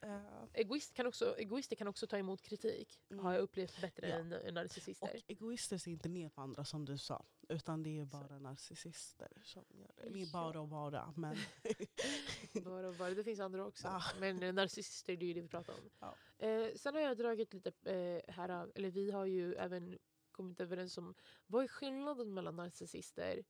Eh, 0.00 0.20
Egoist 0.52 0.94
kan 0.94 1.06
också, 1.06 1.38
egoister 1.38 1.76
kan 1.76 1.88
också 1.88 2.06
ta 2.06 2.18
emot 2.18 2.42
kritik, 2.42 3.00
Mm. 3.10 3.24
har 3.24 3.32
jag 3.32 3.42
upplevt 3.42 3.80
bättre 3.80 4.08
Ja. 4.08 4.16
än, 4.16 4.54
narcissister. 4.54 5.06
och 5.14 5.22
egoister 5.30 5.78
ser 5.78 5.90
inte 5.90 6.08
ner 6.08 6.28
på 6.28 6.40
andra 6.40 6.64
som 6.64 6.84
du 6.84 6.98
sa. 6.98 7.24
Utan 7.48 7.82
det 7.82 7.98
är 8.00 8.04
bara 8.04 8.38
narcissister 8.38 9.32
som 9.44 9.64
gör 9.70 9.92
det. 9.96 10.02
Eller 10.02 10.18
Ja. 10.18 10.26
bara 10.32 10.60
och 10.60 10.68
bara. 10.78 11.12
Men 11.16 11.36
bara, 12.64 12.92
bara, 12.92 13.10
det 13.10 13.24
finns 13.24 13.40
andra 13.40 13.66
också. 13.66 13.88
Ah. 13.88 14.02
Men 14.20 14.42
eh, 14.42 14.52
narcissister, 14.52 15.16
det 15.16 15.24
är 15.24 15.28
ju 15.28 15.34
det 15.34 15.40
vi 15.42 15.48
pratar 15.48 15.72
om. 15.72 15.90
Ja. 15.98 16.16
Eh, 16.46 16.74
sen 16.74 16.94
har 16.94 17.00
jag 17.02 17.16
dragit 17.16 17.54
lite 17.54 17.72
eh, 17.92 18.34
här, 18.34 18.70
eller 18.74 18.90
vi 18.90 19.10
har 19.10 19.24
ju 19.26 19.54
även 19.54 19.98
kommit 20.32 20.60
överens 20.60 20.98
om 20.98 21.14
vad 21.46 21.64
är 21.64 21.68
skillnaden 21.68 22.34
mellan 22.34 22.56
narcissister, 22.56 23.44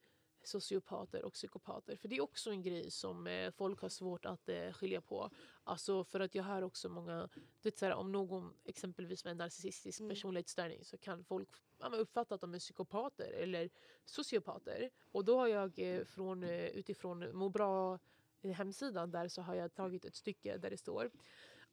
sociopater 0.46 1.24
och 1.24 1.32
psykopater? 1.32 1.96
För 1.96 2.08
det 2.08 2.16
är 2.16 2.20
också 2.20 2.50
en 2.50 2.62
grej 2.62 2.90
som 2.90 3.26
eh, 3.26 3.50
folk 3.50 3.80
har 3.80 3.88
svårt 3.88 4.26
att 4.26 4.48
eh, 4.48 4.72
skilja 4.72 5.00
på. 5.00 5.30
Alltså 5.64 6.04
för 6.04 6.20
att 6.20 6.34
jag 6.34 6.44
hör 6.44 6.62
också 6.62 6.88
många, 6.88 7.28
du 7.34 7.40
vet, 7.62 7.78
så 7.78 7.86
här, 7.86 7.94
om 7.94 8.12
någon 8.12 8.52
exempelvis 8.64 9.24
med 9.24 9.30
en 9.30 9.36
narcissistisk 9.36 10.00
Mm. 10.00 10.10
personlighetsstörning 10.10 10.84
så 10.84 10.98
kan 10.98 11.24
folk 11.24 11.48
ja, 11.78 11.88
uppfatta 11.88 12.34
att 12.34 12.40
de 12.40 12.54
är 12.54 12.58
psykopater 12.58 13.32
eller 13.32 13.70
sociopater. 14.04 14.90
Och 15.12 15.24
då 15.24 15.38
har 15.38 15.46
jag 15.46 15.78
eh, 15.78 16.04
från, 16.04 16.42
utifrån 16.42 17.36
må 17.36 17.48
bra 17.48 17.98
hemsidan 18.42 19.10
där 19.10 19.28
så 19.28 19.42
har 19.42 19.54
jag 19.54 19.74
tagit 19.74 20.04
ett 20.04 20.14
stycke 20.14 20.56
där 20.56 20.70
det 20.70 20.76
står 20.76 21.10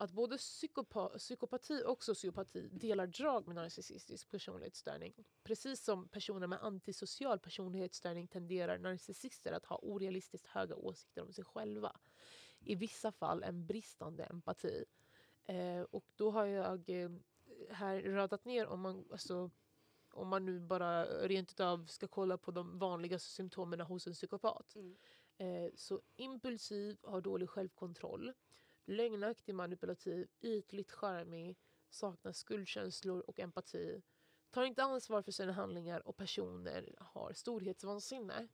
att 0.03 0.11
både 0.11 0.37
psykopa 0.37 1.09
psykopati 1.09 1.83
och 1.85 2.03
sociopati 2.03 2.69
delar 2.71 3.07
drag 3.07 3.47
med 3.47 3.55
narcissistisk 3.55 4.31
personlighetsstörning. 4.31 5.13
Precis 5.43 5.83
som 5.83 6.07
personer 6.07 6.47
med 6.47 6.63
antisocial 6.63 7.39
personlighetsstörning 7.39 8.27
tenderar 8.27 8.77
narcissister 8.77 9.51
att 9.51 9.65
ha 9.65 9.79
orealistiskt 9.81 10.47
höga 10.47 10.75
åsikter 10.75 11.21
om 11.21 11.33
sig 11.33 11.45
själva. 11.45 11.99
I 12.59 12.75
vissa 12.75 13.11
fall 13.11 13.43
en 13.43 13.65
bristande 13.65 14.23
empati. 14.23 14.85
Eh, 15.45 15.81
och 15.81 16.05
då 16.15 16.31
har 16.31 16.45
jag 16.45 16.89
eh, 16.89 17.11
här 17.69 18.01
radat 18.01 18.45
ner 18.45 18.67
om 18.67 18.81
man, 18.81 19.05
alltså, 19.11 19.51
om 20.11 20.27
man 20.27 20.45
nu 20.45 20.59
bara 20.59 21.05
rent 21.05 21.51
utav 21.51 21.85
ska 21.85 22.07
kolla 22.07 22.37
på 22.37 22.51
de 22.51 22.79
vanligaste 22.79 23.29
symptomen 23.29 23.79
hos 23.79 24.07
en 24.07 24.13
psykopat. 24.13 24.75
Mm. 24.75 24.95
Eh, 25.37 25.71
så 25.75 26.01
impulsiv, 26.15 26.97
har 27.03 27.21
dålig 27.21 27.49
självkontroll, 27.49 28.33
lögnaktig, 28.85 29.55
manipulativ, 29.55 30.27
ytligt 30.41 30.91
charmig, 30.91 31.57
saknar 31.89 32.31
skuldkänslor 32.31 33.19
och 33.19 33.39
empati, 33.39 34.01
tar 34.51 34.63
inte 34.63 34.83
ansvar 34.83 35.21
för 35.21 35.31
sina 35.31 35.51
handlingar 35.51 36.07
och 36.07 36.17
personer 36.17 36.95
har 36.97 37.33
storhetsvansinne. 37.33 38.47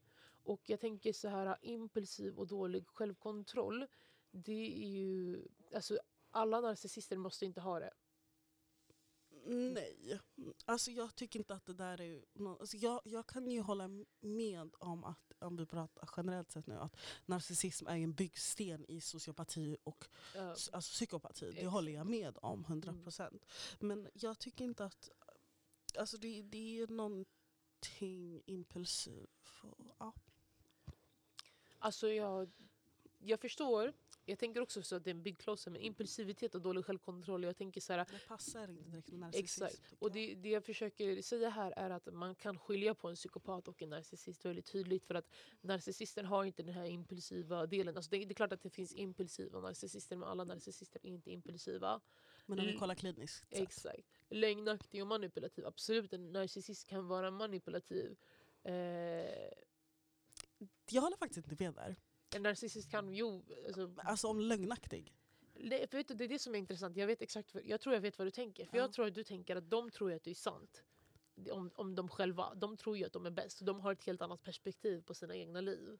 Och 0.43 0.61
jag 0.65 0.79
tänker 0.79 1.13
så 1.13 1.27
här, 1.27 1.57
impulsiv 1.61 2.37
och 2.37 2.47
dålig 2.47 2.87
självkontroll, 2.87 3.85
det 4.31 4.83
är 4.83 4.87
ju... 4.87 5.43
Alltså, 5.75 5.99
alla 6.31 6.61
narcissister 6.61 7.17
måste 7.17 7.45
inte 7.45 7.61
ha 7.61 7.79
det 7.79 7.93
nej. 9.49 10.19
Alltså 10.65 10.91
jag 10.91 11.15
tycker 11.15 11.39
inte 11.39 11.53
att 11.53 11.65
det 11.65 11.73
där 11.73 12.01
är... 12.01 12.25
nå- 12.33 12.57
Alltså 12.59 12.77
jag, 12.77 13.01
jag 13.05 13.27
kan 13.27 13.51
ju 13.51 13.61
hålla 13.61 13.89
med 14.19 14.75
om 14.79 15.03
att, 15.03 15.31
om 15.39 15.55
vi 15.57 15.65
pratar 15.65 16.09
generellt 16.17 16.51
sett 16.51 16.67
nu, 16.67 16.75
att 16.75 16.95
narcissism 17.25 17.87
är 17.87 17.95
en 17.97 18.13
byggsten 18.13 18.85
i 18.89 19.01
sociopati 19.01 19.77
och 19.83 20.05
s- 20.35 20.69
alltså 20.73 20.91
psykopati. 20.91 21.51
Det 21.51 21.67
håller 21.67 21.91
jag 21.91 22.07
med 22.07 22.37
om, 22.41 22.65
100%. 22.65 22.83
Mm. 22.89 23.03
procent. 23.03 23.45
Men 23.79 24.07
jag 24.13 24.39
tycker 24.39 24.63
inte 24.65 24.85
att... 24.85 25.09
Alltså 25.97 26.17
det, 26.17 26.41
det 26.41 26.79
är 26.79 26.87
någonting 26.87 28.41
impulsivt. 28.45 29.49
Ja. 29.99 30.13
Alltså 31.79 32.09
jag, 32.09 32.51
jag 33.17 33.39
förstår 33.41 33.93
Jag 34.29 34.39
tänker 34.39 34.61
också 34.61 34.83
så 34.83 34.95
att 34.95 35.03
det 35.03 35.09
är 35.09 35.13
en 35.15 35.23
byggkloss 35.23 35.67
med 35.67 35.81
impulsivitet 35.81 36.55
och 36.55 36.61
dålig 36.61 36.85
självkontroll. 36.85 37.43
Jag 37.43 37.57
tänker 37.57 37.81
så 37.81 37.93
här, 37.93 38.05
Det 38.11 38.27
passar 38.27 38.67
inte 38.69 38.83
direkt 38.89 39.11
med 39.11 39.19
narcissism. 39.19 39.63
Exakt. 39.63 39.93
Och 39.99 40.11
det, 40.11 40.35
det 40.35 40.49
jag 40.49 40.63
försöker 40.65 41.21
säga 41.21 41.49
här 41.49 41.71
är 41.71 41.89
att 41.89 42.13
man 42.13 42.35
kan 42.35 42.59
skilja 42.59 42.95
på 42.95 43.07
en 43.09 43.15
psykopat 43.15 43.67
och 43.67 43.81
en 43.81 43.89
narcissist 43.89 44.45
väldigt 44.45 44.65
tydligt. 44.65 45.05
För 45.05 45.15
att 45.15 45.33
narcissisten 45.61 46.25
har 46.25 46.45
inte 46.45 46.63
den 46.63 46.73
här 46.73 46.85
impulsiva 46.85 47.65
delen. 47.65 47.95
Alltså 47.95 48.11
det, 48.11 48.17
det 48.25 48.31
är 48.31 48.35
klart 48.35 48.51
att 48.53 48.61
det 48.61 48.69
finns 48.69 48.93
impulsiva 48.93 49.59
narcissister 49.59 50.15
men 50.15 50.29
alla 50.29 50.43
narcissister 50.43 50.99
är 51.03 51.09
inte 51.09 51.31
impulsiva. 51.31 52.01
Men 52.45 52.59
om 52.59 52.65
vi 52.65 52.69
Mm. 52.71 52.79
kollar 52.79 52.95
kliniskt. 52.95 53.45
Exakt. 53.49 54.07
Lögnaktig 54.29 55.01
och 55.01 55.07
manipulativ. 55.07 55.65
Absolut, 55.65 56.13
en 56.13 56.31
narcissist 56.31 56.87
kan 56.87 57.07
vara 57.07 57.31
manipulativ. 57.31 58.17
Eh, 58.63 58.73
Jag 60.91 61.01
håller 61.01 61.17
faktiskt 61.17 61.37
inte 61.49 61.63
med 61.63 61.73
där. 61.73 61.95
En 62.35 62.43
narcissist 62.43 62.91
kan, 62.91 63.13
jo, 63.13 63.43
alltså, 63.67 63.93
Alltså 63.97 64.27
om 64.27 64.39
lögnaktig. 64.39 65.13
det, 65.53 65.89
för 65.91 65.97
vet 65.97 66.07
du, 66.07 66.13
det 66.13 66.23
är 66.23 66.27
det 66.27 66.39
som 66.39 66.55
är 66.55 66.59
intressant. 66.59 66.97
Jag, 66.97 67.07
vet 67.07 67.21
exakt, 67.21 67.53
vad- 67.53 67.65
jag 67.65 67.81
tror 67.81 67.93
jag 67.95 68.01
vet 68.01 68.17
vad 68.17 68.27
du 68.27 68.31
tänker. 68.31 68.65
För 68.65 68.77
Ja. 68.77 68.83
jag 68.83 68.93
tror 68.93 69.07
att 69.07 69.15
du 69.15 69.23
tänker 69.23 69.55
att 69.55 69.69
de 69.69 69.91
tror 69.91 70.13
att 70.13 70.23
det 70.23 70.31
är 70.31 70.35
sant. 70.35 70.83
Om, 71.51 71.71
om 71.75 71.95
de 71.95 72.07
själva. 72.09 72.55
De 72.55 72.77
tror 72.77 72.97
ju 72.97 73.05
att 73.05 73.13
de 73.13 73.25
är 73.25 73.31
bäst. 73.31 73.59
De 73.65 73.79
har 73.79 73.91
ett 73.91 74.03
helt 74.03 74.21
annat 74.21 74.43
perspektiv 74.43 75.01
på 75.01 75.13
sina 75.13 75.35
egna 75.35 75.61
liv. 75.61 75.99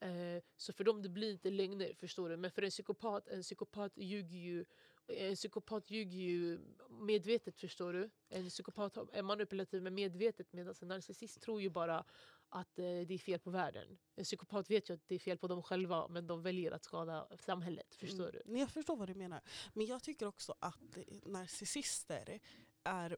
Eh, 0.00 0.42
så 0.56 0.72
för 0.72 0.84
dem 0.84 1.02
det 1.02 1.08
blir 1.08 1.30
inte 1.32 1.50
lögner, 1.50 1.94
förstår 1.94 2.28
du. 2.28 2.36
Men 2.36 2.50
för 2.50 2.62
en 2.62 2.70
psykopat, 2.70 3.28
en 3.28 3.42
psykopat 3.42 3.92
ljuger 3.96 4.38
ju 4.38 4.64
en 5.06 5.34
psykopat 5.34 5.90
ljuger 5.90 6.18
ju 6.18 6.58
medvetet, 6.90 7.56
förstår 7.58 7.92
du. 7.92 8.10
En 8.28 8.48
psykopat 8.48 8.96
är 9.12 9.22
manipulativ 9.22 9.82
men 9.82 9.94
medvetet 9.94 10.52
medan 10.52 10.74
en 10.82 10.88
narcissist 10.88 11.40
tror 11.42 11.60
ju 11.62 11.70
bara 11.70 12.04
att 12.48 12.78
eh, 12.78 12.84
det 12.84 13.14
är 13.14 13.18
fel 13.18 13.40
på 13.40 13.50
världen. 13.50 13.98
En 14.14 14.24
psykopat 14.24 14.70
vet 14.70 14.90
ju 14.90 14.94
att 14.94 15.08
det 15.08 15.14
är 15.14 15.18
fel 15.18 15.38
på 15.38 15.48
dem 15.48 15.62
själva 15.62 16.08
men 16.08 16.26
de 16.26 16.42
väljer 16.42 16.72
att 16.72 16.84
skada 16.84 17.28
samhället, 17.40 17.94
förstår 17.94 18.32
du. 18.32 18.42
Mm. 18.44 18.56
Jag 18.56 18.70
förstår 18.70 18.96
vad 18.96 19.08
du 19.08 19.14
menar. 19.14 19.40
Men 19.72 19.86
jag 19.86 20.02
tycker 20.02 20.26
också 20.26 20.54
att 20.58 20.96
eh, 20.96 21.02
narcissister 21.26 22.40
är, 22.84 23.16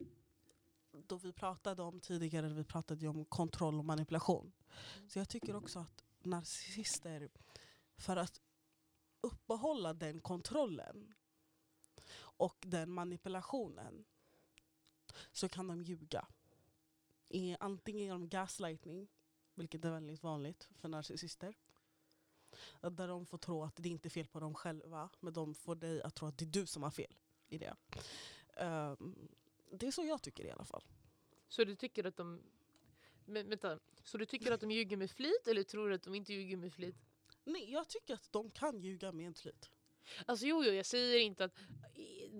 då 0.93 1.17
vi 1.17 1.33
pratade 1.33 1.83
om 1.83 2.01
tidigare, 2.01 2.49
vi 2.49 2.65
pratade 2.65 3.09
om 3.09 3.25
kontroll 3.25 3.79
och 3.79 3.85
manipulation. 3.85 4.53
Så 5.09 5.19
jag 5.19 5.29
tycker 5.29 5.57
också 5.57 5.79
att 5.79 6.05
narcissister, 6.23 7.29
för 7.97 8.17
att 8.17 8.41
uppehålla 9.21 9.95
den 9.95 10.21
kontrollen 10.21 11.15
och 12.19 12.57
den 12.67 12.91
manipulationen 12.91 14.05
så 15.33 15.49
kan 15.49 15.67
de 15.67 15.83
ljuga. 15.83 16.27
Antingen 17.61 18.05
genom 18.05 18.29
gaslightning, 18.29 19.09
vilket 19.55 19.85
är 19.85 19.91
väldigt 19.91 20.23
vanligt 20.23 20.69
för 20.77 20.89
narcissister. 20.89 21.55
Där 22.81 23.09
de 23.09 23.27
får 23.27 23.39
tro 23.39 23.63
att 23.63 23.77
det 23.77 23.89
inte 23.89 24.09
är 24.09 24.11
fel 24.11 24.27
på 24.27 24.41
dem 24.41 24.55
själva, 24.55 25.11
men 25.21 25.33
de 25.33 25.55
får 25.55 25.75
dig 25.75 26.03
att 26.03 26.15
tro 26.15 26.29
att 26.29 26.39
det 26.39 26.45
är 26.45 26.47
du 26.47 26.67
som 26.67 26.83
har 26.83 26.91
fel 26.91 27.15
i 27.49 27.59
det. 27.59 27.77
Ehm, 28.57 29.29
det 29.71 29.87
är 29.87 29.91
så 29.91 30.05
jag 30.05 30.23
tycker 30.23 30.45
i 30.45 30.51
alla 30.51 30.65
fall. 30.65 30.85
Så 31.49 31.65
du 31.65 31.77
tycker 31.77 32.05
att 32.05 32.17
de... 32.17 32.43
Men, 33.25 33.49
vänta, 33.49 33.79
så 34.05 34.19
du 34.19 34.27
tycker 34.27 34.53
att 34.53 34.61
de 34.61 34.71
ljuger 34.71 34.97
med 34.97 35.11
flit 35.11 35.47
eller 35.47 35.63
tror 35.63 35.89
du 35.89 35.95
att 35.95 36.03
de 36.03 36.15
inte 36.15 36.33
ljuger 36.33 36.57
med 36.57 36.73
flit? 36.73 36.97
Nej, 37.45 37.73
jag 37.73 37.89
tycker 37.89 38.15
att 38.15 38.33
de 38.33 38.51
kan 38.51 38.81
ljuga 38.81 39.13
med 39.13 39.37
flit. 39.37 39.71
Alltså 40.27 40.47
jo, 40.47 40.65
jo, 40.65 40.73
jag 40.73 40.87
säger 40.87 41.19
inte 41.19 41.45
att 41.45 41.55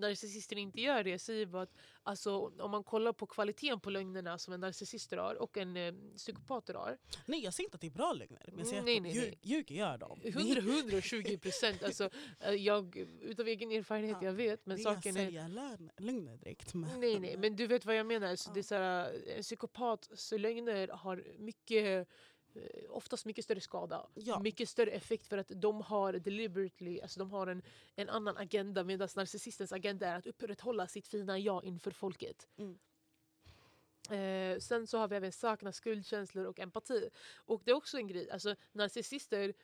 narcissister 0.01 0.57
inte 0.59 0.81
gör 0.81 1.05
det. 1.05 1.19
Säger 1.19 1.47
bara 1.47 1.63
att 1.63 1.75
alltså, 2.03 2.37
om 2.59 2.71
man 2.71 2.85
kollar 2.85 3.13
på 3.13 3.27
kvaliteten 3.27 3.81
på 3.81 3.91
lögnerna 3.91 4.39
som 4.39 4.55
en 4.55 4.61
narcissist 4.61 5.11
har 5.11 5.35
och 5.35 5.57
en 5.57 5.77
eh, 5.77 5.95
psykopat 6.17 6.69
har. 6.69 6.99
Nej, 7.27 7.45
jag 7.45 7.55
säger 7.55 7.67
inte 7.67 7.75
att 7.75 7.81
det 7.81 7.87
är 7.87 7.91
bra 7.91 8.13
lögner, 8.13 8.43
men 8.47 8.59
jag 8.59 8.67
säger 8.67 8.83
Nej, 8.83 8.97
att 8.97 9.03
nej, 9.03 9.13
nej. 9.15 9.25
ljug, 9.25 9.39
ljuger 9.43 9.75
gör 9.75 9.99
de. 9.99 10.19
Det 10.23 10.29
är- 10.29 10.33
100, 10.33 10.61
120 10.61 11.39
procent. 11.39 11.83
Alltså, 11.83 12.11
eh, 12.41 12.53
jag, 12.55 12.97
utav 13.21 13.49
egen 13.49 13.71
erfarenhet, 13.73 14.17
Ja, 14.21 14.27
jag 14.27 14.33
vet. 14.33 14.67
Men 14.67 14.77
det 14.77 14.83
är 14.83 14.87
inga 14.87 14.95
saken 14.97 15.17
är... 15.17 15.25
säljarlön- 15.27 15.91
lögner 15.97 16.37
direkt. 16.37 16.75
Men, 16.75 17.01
Nej, 17.01 17.21
nej, 17.21 17.37
men 17.37 17.57
du 17.57 17.67
vet 17.67 17.85
vad 17.85 17.97
jag 17.97 18.07
menar. 18.07 18.37
Så 18.37 18.51
Ja. 18.51 18.55
det 18.55 18.61
är 18.61 18.63
så 18.63 18.75
här, 18.75 19.13
en 19.37 19.43
psykopats 19.43 20.33
lögner 20.33 20.89
har 20.89 21.25
mycket, 21.39 22.09
eh, 22.09 22.15
oftast 22.89 23.27
mycket 23.27 23.45
större 23.45 23.61
skada. 23.61 24.07
Ja. 24.15 24.39
Mycket 24.39 24.69
större 24.69 24.91
effekt 24.91 25.27
för 25.27 25.39
att 25.39 25.49
de 25.49 25.81
har 25.81 26.13
deliberately, 26.13 27.01
alltså 27.01 27.19
de 27.19 27.31
har 27.31 27.47
en, 27.47 27.63
en 27.97 28.09
annan 28.09 28.37
agenda 28.37 28.85
medan 28.85 29.09
narcissistens 29.17 29.73
agenda 29.73 30.07
är 30.07 30.17
att 30.17 30.27
upprätthålla 30.27 30.87
sitt 30.87 31.09
fina 31.09 31.39
jag 31.39 31.65
inför 31.65 31.91
folket. 31.91 32.49
Mm. 32.57 32.79
Eh, 34.11 34.59
sen 34.59 34.87
så 34.87 34.99
har 34.99 35.09
vi 35.09 35.17
även 35.17 35.33
sakna 35.33 35.73
skuldkänslor 35.73 36.47
och 36.47 36.61
empati. 36.61 37.11
Och 37.35 37.63
det 37.65 37.71
är 37.71 37.75
också 37.75 37.97
en 37.97 38.09
grej, 38.09 38.31
alltså 38.31 38.57
narcissister 38.73 39.55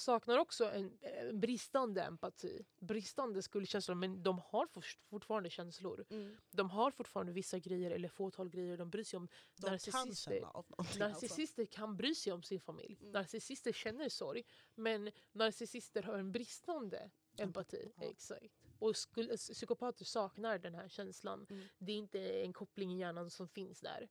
saknar 0.00 0.38
också 0.38 0.70
en, 0.72 0.98
en 1.00 1.40
bristande 1.40 2.02
empati, 2.02 2.64
bristande 2.78 3.42
skuldkänslor 3.42 3.94
men 3.94 4.22
de 4.22 4.38
har 4.38 4.66
for- 4.66 4.84
fortfarande 5.10 5.50
känslor. 5.50 6.04
Mm. 6.10 6.36
De 6.50 6.70
har 6.70 6.90
fortfarande 6.90 7.32
vissa 7.32 7.58
grejer 7.58 7.90
eller 7.90 8.08
fåtal 8.08 8.48
grejer 8.48 8.76
de 8.76 8.90
bryr 8.90 9.04
sig 9.04 9.16
om. 9.16 9.28
De 9.56 9.62
kan 9.62 9.72
Narcissister- 9.78 10.40
någonting. 10.40 10.74
Alltså. 10.76 10.98
Narcissister 10.98 11.64
kan 11.66 11.96
bry 11.96 12.14
sig 12.14 12.32
om 12.32 12.42
sin 12.42 12.60
familj. 12.60 12.96
Mm. 13.00 13.12
Narcissister 13.12 13.72
känner 13.72 14.08
sorg. 14.08 14.42
Men 14.74 15.10
narcissister 15.32 16.02
har 16.02 16.18
en 16.18 16.32
bristande 16.32 17.10
empati. 17.38 17.92
Ja. 17.96 18.04
Exakt. 18.10 18.44
Och 18.78 18.94
psykopater 19.36 20.04
saknar 20.04 20.58
den 20.58 20.74
här 20.74 20.88
känslan. 20.88 21.46
Mm. 21.50 21.64
Det 21.78 21.92
är 21.92 21.96
inte 21.96 22.20
en 22.44 22.52
koppling 22.52 22.92
i 22.94 22.98
hjärnan 22.98 23.30
som 23.30 23.48
finns 23.48 23.80
där. 23.80 24.08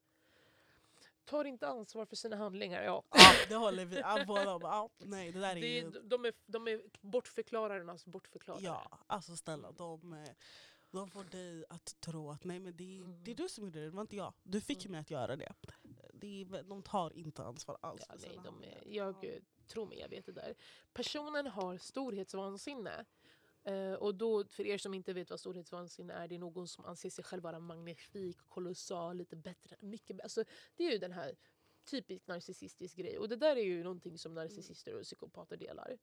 Tar 1.31 1.45
inte 1.45 1.67
ansvar 1.67 2.05
för 2.05 2.15
sina 2.15 2.35
handlingar. 2.35 2.83
Ja. 2.83 3.03
Ja, 3.11 3.31
det 3.49 3.55
håller 3.55 3.85
vi. 3.85 3.99
Ja, 3.99 4.23
båda 4.27 4.59
bara, 4.59 4.73
ja, 4.73 4.89
nej, 4.97 5.31
det 5.31 5.39
där 5.39 5.55
är 5.55 5.61
Det 5.61 5.67
ju... 5.77 5.89
de, 5.89 6.25
är, 6.25 6.33
de 6.45 6.67
är 6.67 6.81
bortförklararnas 7.01 8.05
bortförklarare. 8.05 8.61
Ja, 8.63 8.99
alltså 9.07 9.35
snälla. 9.35 9.71
De, 9.71 10.13
eh, 10.13 10.29
de 10.91 11.09
får 11.09 11.23
dig 11.23 11.65
att 11.69 11.95
tro 12.01 12.29
att 12.31 12.43
nej 12.43 12.59
men 12.59 12.77
det, 12.77 12.99
det 13.23 13.31
är 13.31 13.35
du 13.35 13.49
som 13.49 13.63
gjorde 13.65 13.79
det, 13.79 13.85
det 13.85 13.91
var 13.91 14.01
inte 14.01 14.15
jag. 14.15 14.33
Du 14.43 14.61
fick 14.61 14.85
Mm. 14.85 14.91
mig 14.91 15.01
att 15.01 15.11
göra 15.11 15.35
det. 15.35 15.53
det 16.13 16.41
är, 16.41 16.63
de 16.63 16.83
tar 16.83 17.13
inte 17.17 17.43
ansvar 17.43 17.77
alls 17.81 18.01
Ja, 18.09 18.15
för 18.19 18.27
nej, 18.27 18.39
de 18.43 18.63
är, 18.63 18.83
jag 18.97 19.15
Ja. 19.21 19.39
tror 19.67 19.85
mig, 19.85 19.99
jag 19.99 20.09
vet 20.09 20.25
det 20.25 20.31
där. 20.31 20.55
Personen 20.93 21.47
har 21.47 21.77
storhetsvansinne. 21.77 23.05
Eh, 23.63 23.93
och 23.93 24.15
då, 24.15 24.45
för 24.45 24.65
er 24.65 24.77
som 24.77 24.93
inte 24.93 25.13
vet 25.13 25.29
vad 25.29 25.39
storhetsvansinne 25.39 26.13
är, 26.13 26.27
det 26.27 26.35
är 26.35 26.39
någon 26.39 26.67
som 26.67 26.85
anser 26.85 27.09
sig 27.09 27.23
själv 27.23 27.43
vara 27.43 27.59
magnifik, 27.59 28.37
kolossal, 28.47 29.17
lite 29.17 29.35
bättre. 29.35 29.75
Mycket, 29.79 30.21
alltså, 30.21 30.43
det 30.75 30.83
är 30.87 30.91
ju 30.91 30.97
den 30.97 31.11
här 31.11 31.35
typiskt 31.85 32.27
narcissistisk 32.27 32.95
grej. 32.97 33.17
Och 33.17 33.29
det 33.29 33.35
där 33.35 33.55
är 33.55 33.63
ju 33.63 33.83
någonting 33.83 34.17
som 34.17 34.33
narcissister 34.33 34.95
och 34.95 35.03
psykopater 35.03 35.57
delar. 35.57 35.97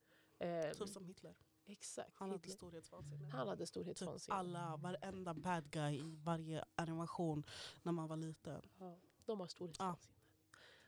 Typ 0.79 0.89
som 0.89 1.05
Hitler. 1.05 1.35
exakt. 1.67 2.11
Han 2.15 2.31
hade 2.31 2.49
storhetsvansinne. 2.51 3.29
Han 3.29 3.49
hade 3.49 3.63
Typ 3.63 3.69
storhetsvansinne. 3.69 4.37
alla, 4.37 4.77
varenda 4.77 5.35
bad 5.35 5.71
guy 5.71 5.97
i 5.99 6.17
varje 6.17 6.65
animation 6.75 7.45
när 7.83 7.93
man 7.93 8.09
var 8.09 8.17
liten. 8.17 8.63
Ja, 8.79 8.99
de 9.25 9.41
har 9.41 9.47
storhetsvansinne. 9.47 10.15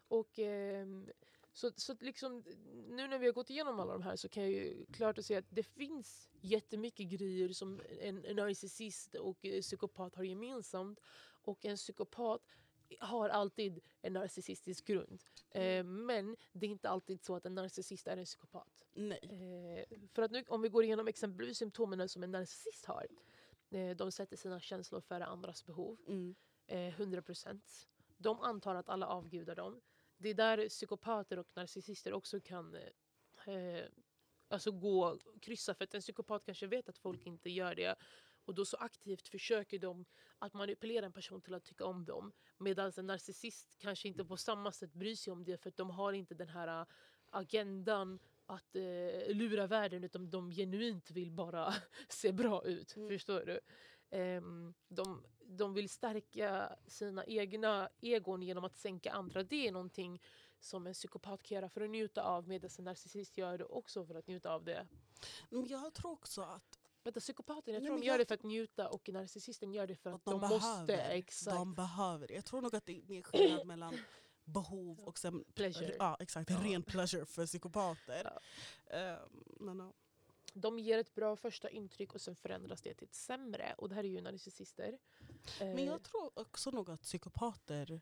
Och 0.08 0.38
ehm, 0.38 1.08
så, 1.52 1.72
så 1.76 1.94
liksom, 2.00 2.44
nu 2.88 3.08
när 3.08 3.18
vi 3.18 3.26
har 3.26 3.32
gått 3.32 3.50
igenom 3.50 3.80
alla 3.80 3.92
de 3.92 4.02
här 4.02 4.16
så 4.16 4.28
kan 4.28 4.42
jag 4.42 4.52
ju 4.52 4.86
klart 4.86 5.18
att 5.18 5.26
säga 5.26 5.38
att 5.38 5.50
det 5.50 5.62
finns 5.62 6.28
jättemycket 6.40 7.08
grejer 7.08 7.48
som 7.52 7.80
en, 8.00 8.24
en 8.24 8.36
narcissist 8.36 9.14
och 9.14 9.44
eh, 9.44 9.60
psykopat 9.60 10.14
har 10.14 10.24
gemensamt. 10.24 11.00
Och 11.42 11.64
en 11.64 11.76
psykopat 11.76 12.42
har 13.00 13.28
alltid 13.28 13.80
en 14.00 14.12
narcissistisk 14.12 14.84
grund. 14.86 15.24
Eh, 15.50 15.84
men 15.84 16.36
det 16.52 16.66
är 16.66 16.70
inte 16.70 16.88
alltid 16.88 17.24
så 17.24 17.36
att 17.36 17.46
en 17.46 17.54
narcissist 17.54 18.06
är 18.06 18.16
en 18.16 18.24
psykopat. 18.24 18.84
Nej. 18.92 19.18
Eh, 19.22 19.98
för 20.08 20.22
att 20.22 20.30
nu, 20.30 20.44
om 20.48 20.62
vi 20.62 20.68
går 20.68 20.84
igenom 20.84 21.08
exempelvis 21.08 21.58
symptomen 21.58 22.08
som 22.08 22.22
en 22.22 22.30
narcissist 22.30 22.84
har. 22.86 23.06
Eh, 23.70 23.96
de 23.96 24.12
sätter 24.12 24.36
sina 24.36 24.60
känslor 24.60 25.00
före 25.00 25.24
andras 25.26 25.64
behov 25.66 25.98
Mm. 26.06 26.34
eh, 26.66 26.94
100%. 27.00 27.86
De 28.16 28.40
antar 28.40 28.74
att 28.74 28.88
alla 28.88 29.06
avgudar 29.06 29.54
dem. 29.54 29.80
Det 30.22 30.28
är 30.28 30.34
där 30.34 30.68
psykopater 30.68 31.38
och 31.38 31.48
narcissister 31.54 32.12
också 32.12 32.40
kan 32.40 32.74
eh, 32.74 33.54
eh, 33.54 33.84
alltså 34.48 34.72
gå 34.72 35.18
kryssa. 35.40 35.74
För 35.74 35.84
att 35.84 35.94
en 35.94 36.00
psykopat 36.00 36.44
kanske 36.44 36.66
vet 36.66 36.88
att 36.88 36.98
folk 36.98 37.26
inte 37.26 37.50
gör 37.50 37.74
det. 37.74 37.96
Och 38.44 38.54
då 38.54 38.64
så 38.64 38.76
aktivt 38.76 39.28
försöker 39.28 39.78
de 39.78 40.04
att 40.38 40.54
manipulera 40.54 41.06
en 41.06 41.12
person 41.12 41.40
till 41.40 41.54
att 41.54 41.64
tycka 41.64 41.84
om 41.84 42.04
dem. 42.04 42.32
Medan 42.58 42.92
en 42.96 43.06
narcissist 43.06 43.76
kanske 43.78 44.08
inte 44.08 44.24
på 44.24 44.36
samma 44.36 44.72
sätt 44.72 44.92
bryr 44.92 45.14
sig 45.14 45.32
om 45.32 45.44
det. 45.44 45.62
För 45.62 45.68
att 45.68 45.76
de 45.76 45.90
har 45.90 46.12
inte 46.12 46.34
den 46.34 46.48
här 46.48 46.80
eh, 46.80 46.86
agendan 47.30 48.18
att 48.46 48.76
eh, 48.76 49.34
lura 49.34 49.66
världen 49.66 50.04
utan 50.04 50.30
de 50.30 50.50
genuint 50.50 51.10
vill 51.10 51.30
bara 51.30 51.74
se 52.08 52.32
bra 52.32 52.64
ut. 52.64 52.96
Mm. 52.96 53.08
Förstår 53.08 53.40
du? 53.46 53.60
Ehm, 54.10 54.74
de, 54.88 55.24
de 55.56 55.74
vill 55.74 55.88
stärka 55.88 56.76
sina 56.86 57.24
egna 57.24 57.88
egon 58.00 58.42
genom 58.42 58.64
att 58.64 58.76
sänka 58.76 59.12
andra. 59.12 59.42
Det 59.42 59.68
är 59.68 59.72
någonting 59.72 60.22
som 60.60 60.86
en 60.86 60.94
psykopat 60.94 61.42
kan 61.42 61.54
göra 61.54 61.68
för 61.68 61.80
att 61.80 61.90
njuta 61.90 62.22
av 62.22 62.48
medan 62.48 62.70
en 62.78 62.84
narcissist 62.84 63.38
gör 63.38 63.58
det 63.58 63.64
också 63.64 64.06
för 64.06 64.14
att 64.14 64.26
njuta 64.26 64.52
av 64.52 64.64
det. 64.64 64.86
Men 65.48 65.66
jag 65.66 65.94
tror 65.94 66.12
också 66.12 66.42
att 66.42 66.78
Vänta, 67.04 67.20
psykopaten, 67.20 67.74
jag 67.74 67.80
Nej, 67.80 67.86
tror 67.86 67.96
men 67.96 68.00
de 68.00 68.06
gör 68.06 68.12
jag 68.12 68.20
det 68.20 68.26
för 68.26 68.34
att 68.34 68.42
njuta 68.42 68.88
och 68.88 69.08
narcissisten 69.08 69.72
gör 69.72 69.86
det 69.86 69.96
för 69.96 70.10
att, 70.10 70.16
att 70.16 70.24
de, 70.24 70.40
de, 70.40 70.48
måste. 70.48 70.84
behöver. 70.86 71.14
Exakt. 71.14 71.56
De 71.56 71.74
behöver. 71.74 72.28
det. 72.28 72.34
Jag 72.34 72.44
tror 72.44 72.60
nog 72.60 72.74
att 72.74 72.86
det 72.86 72.98
är 72.98 73.02
mer 73.02 73.22
skillnad 73.22 73.66
mellan 73.66 73.94
behov 74.44 75.00
och 75.00 75.18
sen, 75.18 75.44
Pleasure. 75.54 75.96
Ja, 75.98 76.16
exakt. 76.20 76.50
Ja. 76.50 76.56
Ren 76.64 76.82
pleasure 76.82 77.26
för 77.26 77.46
psykopater. 77.46 78.32
Ja. 78.90 78.96
Ehm, 78.96 79.44
men, 79.60 79.78
ja. 79.78 79.92
De 80.52 80.78
ger 80.78 80.98
ett 80.98 81.14
bra 81.14 81.36
första 81.36 81.70
intryck 81.70 82.14
och 82.14 82.20
sen 82.20 82.36
förändras 82.36 82.82
det 82.82 82.94
till 82.94 83.06
ett 83.06 83.14
sämre. 83.14 83.74
Och 83.78 83.88
det 83.88 83.94
här 83.94 84.04
är 84.04 84.08
ju 84.08 84.20
narcissister. 84.20 84.98
Men 85.58 85.78
Eh, 85.78 85.84
jag 85.84 86.02
tror 86.02 86.38
också 86.38 86.70
nog 86.70 86.90
att 86.90 87.02
psykopater 87.02 88.00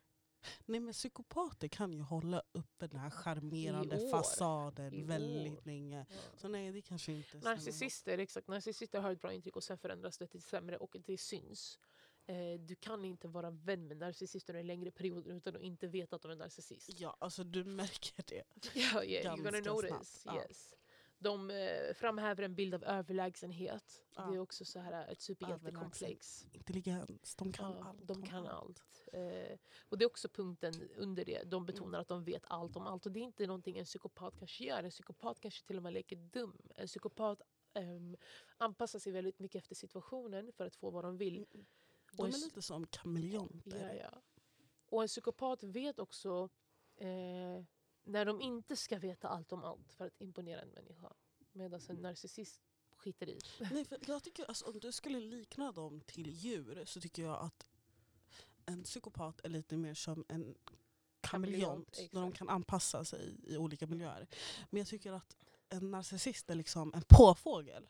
Nej 0.65 0.79
men 0.79 0.93
psykopater 0.93 1.67
kan 1.67 1.93
ju 1.93 2.01
hålla 2.01 2.43
uppe 2.51 2.87
den 2.87 2.99
här 2.99 3.09
charmerande 3.09 4.09
fasaden 4.11 5.07
väldigt 5.07 5.65
länge. 5.65 6.05
ja. 6.09 6.15
Så 6.37 6.47
nej 6.47 6.71
det 6.71 6.81
kanske 6.81 7.11
inte. 7.11 7.37
Narcissister, 7.37 8.17
exakt. 8.17 8.47
Narcissister 8.47 8.99
har 9.01 9.11
ett 9.11 9.21
bra 9.21 9.33
intryck 9.33 9.55
och 9.55 9.63
sen 9.63 9.77
förändras 9.77 10.17
det 10.17 10.27
till 10.27 10.41
sämre 10.41 10.77
och 10.77 10.95
det 11.05 11.17
syns. 11.17 11.79
Eh, 12.25 12.59
du 12.59 12.75
kan 12.75 13.05
inte 13.05 13.27
vara 13.27 13.51
vän 13.51 13.87
med 13.87 13.97
narcissister 13.97 14.53
under 14.53 14.59
en 14.59 14.67
längre 14.67 14.91
period 14.91 15.27
utan 15.27 15.55
att 15.55 15.61
inte 15.61 15.87
veta 15.87 16.15
att 16.15 16.21
de 16.21 16.31
är 16.31 16.35
narcissist. 16.35 16.89
Ja 16.99 17.17
alltså 17.19 17.43
du 17.43 17.63
märker 17.63 18.23
det. 18.27 18.43
Ja, 18.73 19.03
yeah, 19.03 19.37
you're 19.37 19.43
gonna 19.43 19.73
notice. 19.73 20.21
snabbt, 20.21 20.37
ja. 20.49 20.77
De 21.19 21.49
eh, 21.49 21.93
framhäver 21.93 22.43
en 22.43 22.55
bild 22.55 22.73
av 22.73 22.83
överlägsenhet. 22.83 24.03
Ja. 24.15 24.25
Det 24.25 24.35
är 24.35 24.39
också 24.39 24.65
så 24.65 24.79
här 24.79 25.07
ett 25.11 25.21
superhjältekomplex. 25.21 26.47
Intelligens, 26.51 27.35
de 27.35 27.51
kan 27.53 27.71
Ja, 27.71 27.83
allt. 27.83 28.07
de 28.07 28.23
kan 28.23 28.47
allt. 28.47 29.07
Eh, 29.13 29.57
och 29.89 29.97
det 29.97 30.03
är 30.03 30.07
också 30.07 30.29
punkten 30.29 30.73
under 30.95 31.25
det. 31.25 31.43
De 31.43 31.65
betonar 31.65 31.99
att 31.99 32.07
de 32.07 32.23
vet 32.23 32.43
allt 32.47 32.75
om 32.75 32.87
allt. 32.87 33.05
Och 33.05 33.11
det 33.11 33.19
är 33.19 33.23
inte 33.23 33.47
någonting 33.47 33.77
en 33.77 33.85
psykopat 33.85 34.39
kanske 34.39 34.63
gör. 34.63 34.83
En 34.83 34.89
psykopat 34.89 35.39
kanske 35.39 35.65
till 35.67 35.77
och 35.77 35.83
med 35.83 35.93
leker 35.93 36.15
dum. 36.15 36.61
En 36.75 36.87
psykopat 36.87 37.41
ehm, 37.73 38.17
anpassar 38.57 38.99
sig 38.99 39.11
väldigt 39.11 39.39
mycket 39.39 39.61
efter 39.61 39.75
situationen 39.75 40.51
för 40.51 40.65
att 40.65 40.75
få 40.75 40.89
vad 40.89 41.03
de 41.03 41.17
vill. 41.17 41.45
Mm. 41.53 41.65
De 42.13 42.25
är 42.25 42.31
lite 42.31 42.61
som 42.61 42.87
kameleonter. 42.87 43.95
Ja, 43.95 44.09
ja. 44.11 44.21
Och 44.89 45.01
en 45.01 45.07
psykopat 45.07 45.63
vet 45.63 45.99
också 45.99 46.49
eh, 46.95 47.63
när 48.09 48.25
de 48.25 48.41
inte 48.41 48.75
ska 48.75 48.99
veta 48.99 49.27
allt 49.27 49.51
om 49.51 49.63
allt 49.63 49.93
för 49.93 50.05
att 50.05 50.21
imponera 50.21 50.61
en 50.61 50.69
människa. 50.69 51.13
Medan 51.51 51.81
en 51.89 51.95
narcissist 51.95 52.61
skiter 52.95 53.29
i. 53.29 53.39
Nej, 53.71 53.85
för 53.85 53.99
jag 54.07 54.23
tycker, 54.23 54.45
alltså, 54.45 54.65
om 54.65 54.79
du 54.79 54.91
skulle 54.91 55.19
likna 55.19 55.71
dem 55.71 56.01
till 56.05 56.29
djur 56.31 56.83
så 56.85 57.01
tycker 57.01 57.23
jag 57.23 57.39
att 57.39 57.67
en 58.65 58.83
psykopat 58.83 59.41
är 59.43 59.49
lite 59.49 59.77
mer 59.77 59.93
som 59.93 60.25
en 60.27 60.55
kameleont. 61.21 62.09
Där 62.11 62.21
de 62.21 62.31
kan 62.31 62.49
anpassa 62.49 63.05
sig 63.05 63.35
i 63.43 63.57
olika 63.57 63.87
miljöer. 63.87 64.27
Men 64.69 64.77
jag 64.79 64.87
tycker 64.87 65.13
att 65.13 65.37
en 65.69 65.91
narcissist 65.91 66.49
är 66.49 66.55
liksom 66.55 66.93
en 66.93 67.03
påfågel. 67.07 67.89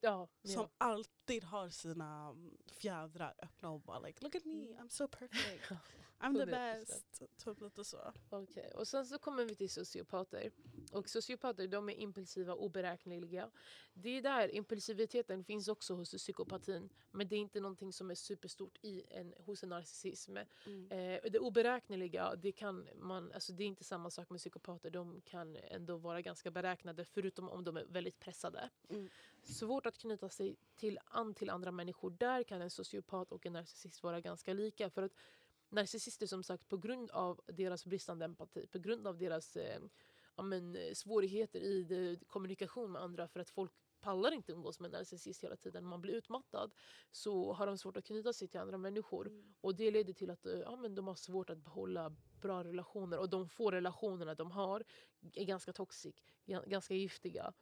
Ja, 0.00 0.28
Som 0.44 0.68
ja. 0.78 0.96
Alltid 1.30 1.44
har 1.44 1.68
sina 1.68 2.28
mm, 2.28 2.56
fjädrar 2.66 3.34
öppna 3.42 3.70
och 3.70 3.80
bara 3.80 3.98
like, 3.98 4.22
look 4.24 4.34
at 4.34 4.44
me, 4.44 4.54
I'm 4.54 4.88
so 4.88 5.08
perfect. 5.08 5.70
I'm 6.20 6.34
the 6.34 6.44
100%. 6.44 6.50
best. 6.50 7.22
Typ 7.44 7.60
lite 7.60 7.84
så. 7.84 8.12
Okej, 8.30 8.72
och 8.74 8.88
sen 8.88 9.06
så 9.06 9.18
kommer 9.18 9.44
vi 9.44 9.54
till 9.54 9.70
sociopater. 9.70 10.50
Och 10.92 11.08
sociopater 11.08 11.68
de 11.68 11.88
är 11.88 11.94
impulsiva 11.94 12.52
och 12.52 12.64
oberäkneliga. 12.64 13.50
Det 13.94 14.08
är 14.08 14.22
där 14.22 14.54
impulsiviteten 14.54 15.44
finns 15.44 15.68
också 15.68 15.94
hos 15.94 16.10
psykopatin. 16.10 16.88
Men 17.10 17.28
det 17.28 17.36
är 17.36 17.40
inte 17.40 17.60
någonting 17.60 17.92
som 17.92 18.10
är 18.10 18.14
superstort 18.14 18.78
i 18.82 19.02
en, 19.10 19.34
hos 19.38 19.62
en 19.62 19.68
narcissism. 19.68 20.36
Mm. 20.66 20.90
Eh, 20.90 21.30
det 21.30 21.38
oberäkneliga, 21.38 22.36
det, 22.36 22.52
kan 22.52 22.88
man, 22.96 23.32
alltså 23.32 23.52
det 23.52 23.62
är 23.62 23.66
inte 23.66 23.84
samma 23.84 24.10
sak 24.10 24.30
med 24.30 24.40
psykopater. 24.40 24.90
De 24.90 25.20
kan 25.20 25.56
ändå 25.56 25.96
vara 25.96 26.22
ganska 26.22 26.50
beräknade, 26.50 27.04
förutom 27.04 27.48
om 27.48 27.64
de 27.64 27.76
är 27.76 27.84
väldigt 27.84 28.18
pressade. 28.18 28.70
Mm. 28.88 29.08
Svårt 29.42 29.86
att 29.86 29.98
knyta 29.98 30.28
sig 30.28 30.56
till, 30.76 30.98
an 31.20 31.34
till 31.34 31.50
andra 31.50 31.70
människor. 31.72 32.10
Där 32.10 32.42
kan 32.42 32.62
en 32.62 32.70
sociopat 32.70 33.32
och 33.32 33.46
en 33.46 33.52
narcissist 33.52 34.02
vara 34.02 34.20
ganska 34.20 34.52
lika. 34.52 34.90
För 34.90 35.02
att 35.02 35.12
narcissister 35.68 36.26
som 36.26 36.42
sagt, 36.42 36.68
på 36.68 36.76
grund 36.76 37.10
av 37.10 37.40
deras 37.46 37.86
bristande 37.86 38.24
empati, 38.24 38.66
på 38.66 38.78
grund 38.78 39.06
av 39.06 39.18
deras 39.18 39.56
eh, 39.56 39.80
ja, 40.36 40.42
men, 40.42 40.76
eh, 40.76 40.92
svårigheter 40.94 41.60
i 41.60 41.82
det, 41.82 42.26
kommunikation 42.26 42.92
med 42.92 43.02
andra, 43.02 43.28
för 43.28 43.40
att 43.40 43.50
folk 43.50 43.72
pallar 44.00 44.32
inte 44.32 44.52
umgås 44.52 44.80
med 44.80 44.88
en 44.88 44.98
narcissist 44.98 45.44
hela 45.44 45.56
tiden, 45.56 45.84
man 45.84 46.00
blir 46.00 46.14
utmattad, 46.14 46.74
så 47.10 47.52
har 47.52 47.66
de 47.66 47.78
svårt 47.78 47.96
att 47.96 48.04
knyta 48.04 48.32
sig 48.32 48.48
till 48.48 48.60
andra 48.60 48.78
människor. 48.78 49.26
Mm. 49.26 49.54
Och 49.60 49.74
det 49.74 49.90
leder 49.90 50.12
till 50.12 50.30
att 50.30 50.46
eh, 50.46 50.58
ja, 50.58 50.76
men 50.76 50.94
de 50.94 51.06
har 51.08 51.14
svårt 51.14 51.50
att 51.50 51.58
behålla 51.58 52.16
bra 52.40 52.64
relationer. 52.64 53.18
Och 53.18 53.28
de 53.28 53.48
få 53.48 53.70
relationerna 53.70 54.34
de 54.34 54.50
har 54.50 54.84
är 55.34 55.44
ganska 55.44 55.72
toxic, 55.72 56.14
ga- 56.46 56.68
ganska 56.68 56.94
giftiga. 56.94 57.52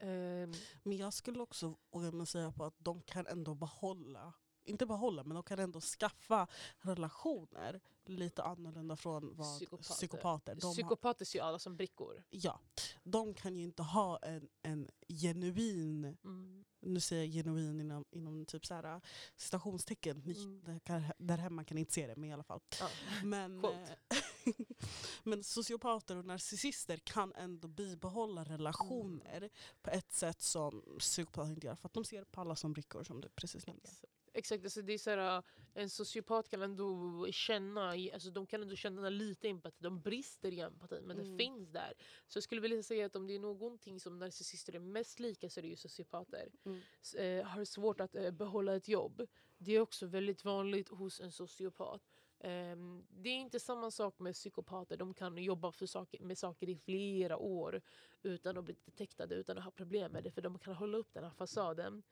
Ehm, 0.00 0.52
Men 0.82 0.96
jag 0.96 1.12
skulle 1.12 1.40
också 1.40 1.74
våga 1.90 2.10
mig 2.12 2.26
säga 2.26 2.52
på 2.52 2.64
att 2.64 2.74
de 2.78 3.02
kan 3.02 3.26
ändå 3.26 3.54
behålla, 3.54 4.32
inte 4.64 4.86
behålla, 4.86 5.24
men 5.24 5.34
de 5.34 5.42
kan 5.42 5.58
ändå 5.58 5.80
skaffa 5.80 6.46
relationer 6.78 7.80
lite 8.04 8.42
annorlunda 8.42 8.96
från 8.96 9.36
vad 9.36 9.56
Psykopater. 9.58 9.94
psykopater. 9.94 10.54
De, 10.54 10.72
psykopater 10.74 11.24
ser 11.24 11.38
ju 11.38 11.44
alla 11.44 11.58
som 11.58 11.76
brickor. 11.76 12.22
ja, 12.30 12.60
de 13.02 13.34
kan 13.34 13.56
ju 13.56 13.62
inte 13.62 13.82
ha 13.82 14.16
en, 14.18 14.48
en 14.62 14.88
genuin, 15.08 16.16
Mm. 16.24 16.64
nu 16.80 17.00
säger 17.00 17.24
jag 17.24 17.32
genuin 17.32 17.80
inom, 17.80 18.04
inom 18.10 18.46
typ 18.46 18.66
så 18.66 18.74
här, 18.74 19.00
citationstecken, 19.36 20.22
Ni, 20.24 20.32
Mm. 20.44 20.80
kan, 20.80 21.02
där 21.18 21.38
hemma 21.38 21.64
kan 21.64 21.74
ni 21.74 21.80
inte 21.80 21.92
se 21.92 22.06
det, 22.06 22.16
men 22.16 22.30
i 22.30 22.32
alla 22.32 22.42
fall. 22.42 22.60
Ja. 22.80 22.88
Men, 23.24 23.64
eh, 23.64 23.70
men 25.22 25.44
sociopater 25.44 26.16
och 26.16 26.24
narcissister 26.24 26.96
kan 26.96 27.32
ändå 27.32 27.68
bibehålla 27.68 28.44
relationer 28.44 29.36
Mm. 29.36 29.50
på 29.82 29.90
ett 29.90 30.12
sätt 30.12 30.42
som 30.42 30.96
psykopater 30.98 31.50
inte 31.50 31.66
gör. 31.66 31.74
För 31.76 31.86
att 31.88 31.94
de 31.94 32.04
ser 32.04 32.24
på 32.24 32.40
alla 32.40 32.56
som 32.56 32.72
brickor 32.72 33.04
som 33.04 33.20
du 33.20 33.28
precis 33.28 33.66
nämnde. 33.66 33.88
Exakt. 34.32 34.64
Alltså 34.64 34.82
det 34.82 34.92
är 34.92 34.98
så 34.98 35.10
här, 35.10 35.42
en 35.74 35.90
sociopat 35.90 36.48
kan 36.48 36.62
ändå 36.62 37.26
känna, 37.32 37.88
alltså 37.90 38.30
de 38.30 38.46
kan 38.46 38.62
ändå 38.62 38.76
känna 38.76 39.08
lite 39.08 39.48
empati. 39.48 39.76
De 39.80 40.00
brister 40.00 40.52
i 40.52 40.60
empati, 40.60 41.00
men 41.02 41.18
Mm. 41.18 41.30
det 41.36 41.44
finns 41.44 41.68
där. 41.68 41.92
Så 42.26 42.36
jag 42.36 42.44
skulle 42.44 42.60
vilja 42.60 42.82
säga 42.82 43.06
att 43.06 43.16
om 43.16 43.26
det 43.26 43.34
är 43.34 43.38
någonting 43.38 44.00
som 44.00 44.18
narcissister 44.18 44.74
är 44.74 44.78
mest 44.78 45.20
lika 45.20 45.50
så 45.50 45.60
är 45.60 45.62
det 45.62 45.68
ju 45.68 45.76
sociopater. 45.76 46.48
Mm. 46.64 46.80
Eh, 47.16 47.46
har 47.46 47.64
svårt 47.64 48.00
att 48.00 48.14
eh, 48.14 48.30
behålla 48.30 48.76
ett 48.76 48.88
jobb. 48.88 49.26
Det 49.58 49.72
är 49.72 49.80
också 49.80 50.06
väldigt 50.06 50.44
vanligt 50.44 50.88
hos 50.88 51.20
en 51.20 51.32
sociopat. 51.32 52.02
Um, 52.44 53.06
det 53.10 53.28
är 53.28 53.34
inte 53.34 53.60
samma 53.60 53.90
sak 53.90 54.18
med 54.18 54.34
psykopater. 54.34 54.96
De 54.96 55.14
kan 55.14 55.38
jobba 55.38 55.72
för 55.72 55.86
saker, 55.86 56.20
med 56.20 56.38
saker 56.38 56.68
i 56.68 56.76
flera 56.76 57.36
år 57.36 57.80
utan 58.22 58.58
att 58.58 58.64
bli 58.64 58.76
detektade, 58.84 59.34
utan 59.34 59.58
att 59.58 59.64
ha 59.64 59.70
problem 59.70 60.12
med 60.12 60.24
det. 60.24 60.30
För 60.30 60.42
de 60.42 60.58
kan 60.58 60.74
hålla 60.74 60.98
upp 60.98 61.12
den 61.12 61.24
här 61.24 61.30
fasaden. 61.30 62.02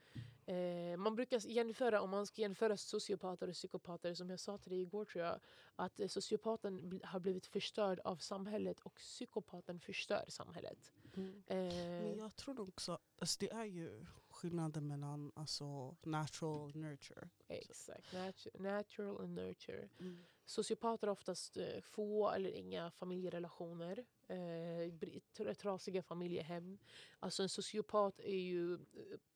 Uh, 0.48 0.96
man 0.96 1.14
brukar 1.14 1.46
jämföra, 1.46 2.00
om 2.00 2.10
man 2.10 2.26
ska 2.26 2.42
jämföra 2.42 2.76
sociopater 2.76 3.48
och 3.48 3.54
psykopater, 3.54 4.14
som 4.14 4.30
jag 4.30 4.40
sa 4.40 4.58
till 4.58 4.70
dig 4.70 4.82
igår 4.82 5.04
tror 5.04 5.24
jag, 5.24 5.40
att 5.76 6.00
sociopaten 6.08 7.00
har 7.04 7.20
blivit 7.20 7.46
förstörd 7.46 8.00
av 8.04 8.16
samhället 8.16 8.80
och 8.80 8.94
psykopaten 8.94 9.80
förstör 9.80 10.24
samhället. 10.28 10.92
Mm. 11.18 11.42
Eh, 11.46 12.02
Men 12.02 12.18
jag 12.18 12.36
tror 12.36 12.60
också, 12.60 12.98
alltså 13.18 13.36
det 13.40 13.50
är 13.52 13.64
ju 13.64 14.06
skillnaden 14.30 14.86
mellan 14.86 15.32
alltså, 15.34 15.96
natural 16.02 16.60
och 16.68 16.76
nurture. 16.76 17.28
Exakt, 17.48 18.12
natu- 18.14 18.60
natural 18.62 19.16
och 19.16 19.28
nurture. 19.28 19.88
Mm. 20.00 20.24
Sociopater 20.44 21.06
har 21.06 21.12
oftast 21.12 21.56
eh, 21.56 21.80
få 21.80 22.30
eller 22.30 22.50
inga 22.50 22.90
familjerelationer. 22.90 24.04
Eh, 24.28 25.54
trasiga 25.54 26.02
familjehem. 26.02 26.78
Alltså 27.18 27.42
en 27.42 27.48
sociopat 27.48 28.20
är 28.20 28.38
ju 28.38 28.74
eh, 28.74 28.78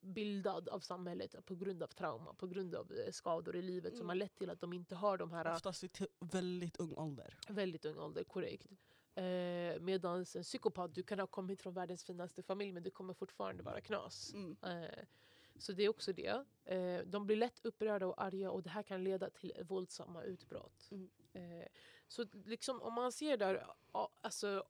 bildad 0.00 0.68
av 0.68 0.80
samhället 0.80 1.34
på 1.46 1.54
grund 1.54 1.82
av 1.82 1.86
trauma, 1.86 2.34
på 2.34 2.46
grund 2.46 2.74
av 2.74 2.92
skador 3.10 3.56
i 3.56 3.62
livet 3.62 3.92
som 3.92 4.00
Mm. 4.00 4.08
har 4.08 4.14
lett 4.14 4.34
till 4.34 4.50
att 4.50 4.60
de 4.60 4.72
inte 4.72 4.94
har 4.94 5.18
de 5.18 5.30
här 5.32 5.52
Oftast 5.54 5.92
t- 5.92 6.06
väldigt 6.20 6.76
ung 6.76 6.94
ålder. 6.96 7.38
väldigt 7.48 7.84
ung 7.84 7.98
ålder, 7.98 8.24
korrekt. 8.24 8.66
Eh, 9.14 9.80
Medan 9.80 10.18
en 10.34 10.42
psykopat, 10.42 10.94
du 10.94 11.02
kan 11.02 11.18
ha 11.18 11.26
kommit 11.26 11.60
från 11.60 11.74
världens 11.74 12.04
finaste 12.04 12.42
familj 12.42 12.72
men 12.72 12.82
du 12.82 12.90
kommer 12.90 13.14
fortfarande 13.14 13.62
vara 13.62 13.80
knas. 13.80 14.34
Mm. 14.34 14.56
Eh, 14.62 15.04
så 15.58 15.72
det 15.72 15.82
är 15.82 15.88
också 15.88 16.12
det. 16.12 16.44
Eh, 16.64 16.98
de 17.06 17.26
blir 17.26 17.36
lätt 17.36 17.60
upprörda 17.64 18.06
och 18.06 18.22
arga 18.22 18.50
och 18.50 18.62
det 18.62 18.70
här 18.70 18.82
kan 18.82 19.04
leda 19.04 19.30
till 19.30 19.52
våldsamma 19.62 20.22
utbrott. 20.22 20.88
Mm. 20.90 21.10
Eh, 21.32 21.66
så 22.08 22.24
liksom, 22.44 22.82
om 22.82 22.94
man 22.94 23.12
ser 23.12 23.36
där, 23.36 23.66
alltså 24.20 24.64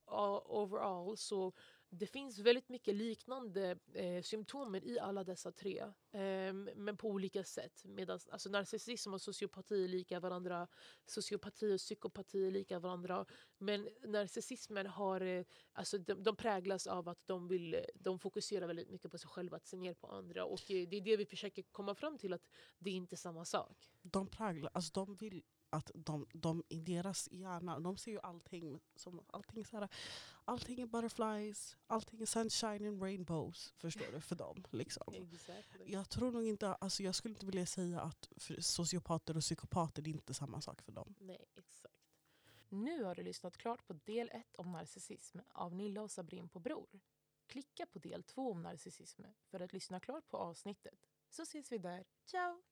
overall, 0.46 1.16
så 1.16 1.52
det 1.94 2.07
finns 2.07 2.38
väldigt 2.38 2.68
mycket 2.68 2.94
liknande 2.94 3.78
eh, 3.94 4.22
symptomer 4.22 4.85
i 4.85 4.98
alla 4.98 5.24
dessa 5.24 5.52
tre. 5.52 5.78
Eh, 6.12 6.52
men 6.76 6.96
på 6.96 7.09
olika 7.09 7.44
sätt. 7.44 7.85
Medan, 7.85 8.18
alltså 8.31 8.50
narcissism 8.50 9.14
och 9.14 9.20
sociopati 9.20 9.85
är 9.85 9.88
lika 9.88 10.20
varandra. 10.20 10.68
Sociopati 11.07 11.74
och 11.74 11.78
psykopati 11.78 12.46
är 12.46 12.50
lika 12.50 12.78
varandra. 12.78 13.26
Men 13.59 13.88
narcissismen 14.05 14.87
har, 14.87 15.20
eh, 15.20 15.44
alltså 15.72 15.98
de, 15.98 16.22
de 16.22 16.37
präglas 16.37 16.87
av 16.87 17.09
att 17.09 17.26
de, 17.26 17.48
vill, 17.48 17.85
de 17.94 18.18
fokuserar 18.18 18.66
väldigt 18.66 18.90
mycket 18.90 19.11
på 19.11 19.18
sig 19.18 19.28
själva, 19.28 19.57
att 19.57 19.66
se 19.66 19.76
ner 19.76 19.94
på 19.94 20.07
andra. 20.07 20.44
Och 20.44 20.70
eh, 20.70 20.88
det 20.88 20.96
är 20.96 21.00
det 21.00 21.16
vi 21.16 21.26
försöker 21.26 21.62
komma 21.62 21.94
fram 21.94 22.18
till, 22.18 22.33
att 22.33 22.48
det 22.78 22.90
är 22.90 22.94
inte 22.94 23.16
samma 23.16 23.44
sak. 23.44 23.90
De 24.02 24.28
präglar, 24.28 24.70
alltså 24.74 24.90
de 24.92 25.16
vill 25.16 25.42
att 25.72 25.90
de, 25.94 26.26
de 26.32 26.62
i 26.68 26.80
deras 26.80 27.28
hjärna, 27.32 27.80
de 27.80 27.96
ser 27.96 28.11
ju 28.11 28.20
allting 28.20 28.80
som 28.94 29.20
allting, 29.26 29.64
så 29.64 29.76
här, 29.78 29.88
allting 30.44 30.80
är 30.80 30.87
butterflies, 30.87 31.76
allting 31.87 32.22
är 32.22 32.26
sunshine 32.26 32.88
and 32.88 33.02
rainbows. 33.02 33.74
Förstår 33.76 34.12
du? 34.12 34.20
För 34.20 34.37
dem. 34.37 34.64
Liksom. 34.70 35.14
Exactly. 35.14 35.92
Jag 35.92 36.08
tror 36.08 36.30
nog 36.32 36.44
inte, 36.44 36.74
alltså 36.74 37.02
jag 37.02 37.14
skulle 37.14 37.35
inte 37.35 37.46
vilja 37.46 37.66
säga 37.66 38.00
att 38.00 38.28
sociopater 38.58 39.37
och 39.37 39.42
psykopater 39.42 40.02
det 40.02 40.11
är 40.11 40.12
inte 40.12 40.35
samma 40.35 40.61
sak 40.61 40.82
för 40.82 40.92
dem. 40.92 41.14
Nej, 41.18 41.44
exakt. 41.54 41.94
Nu 42.68 43.04
har 43.04 43.14
du 43.14 43.22
lyssnat 43.22 43.56
klart 43.56 43.87
på 43.87 43.92
del 43.92 44.30
1 44.32 44.56
om 44.56 44.72
narcissism 44.72 45.38
av 45.48 45.74
Nilla 45.74 46.02
och 46.02 46.11
Sabrin 46.11 46.48
på 46.48 46.58
Bror. 46.61 47.00
klicka 47.46 47.87
på 47.87 47.98
del 47.98 48.22
två 48.22 48.50
om 48.50 48.62
narcissism 48.62 49.22
för 49.50 49.61
att 49.61 49.72
lyssna 49.72 50.00
klart 50.00 50.28
på 50.28 50.37
avsnittet. 50.37 51.06
Så 51.30 51.42
ses 51.42 51.72
vi 51.72 51.78
där. 51.78 52.04
Ciao! 52.24 52.62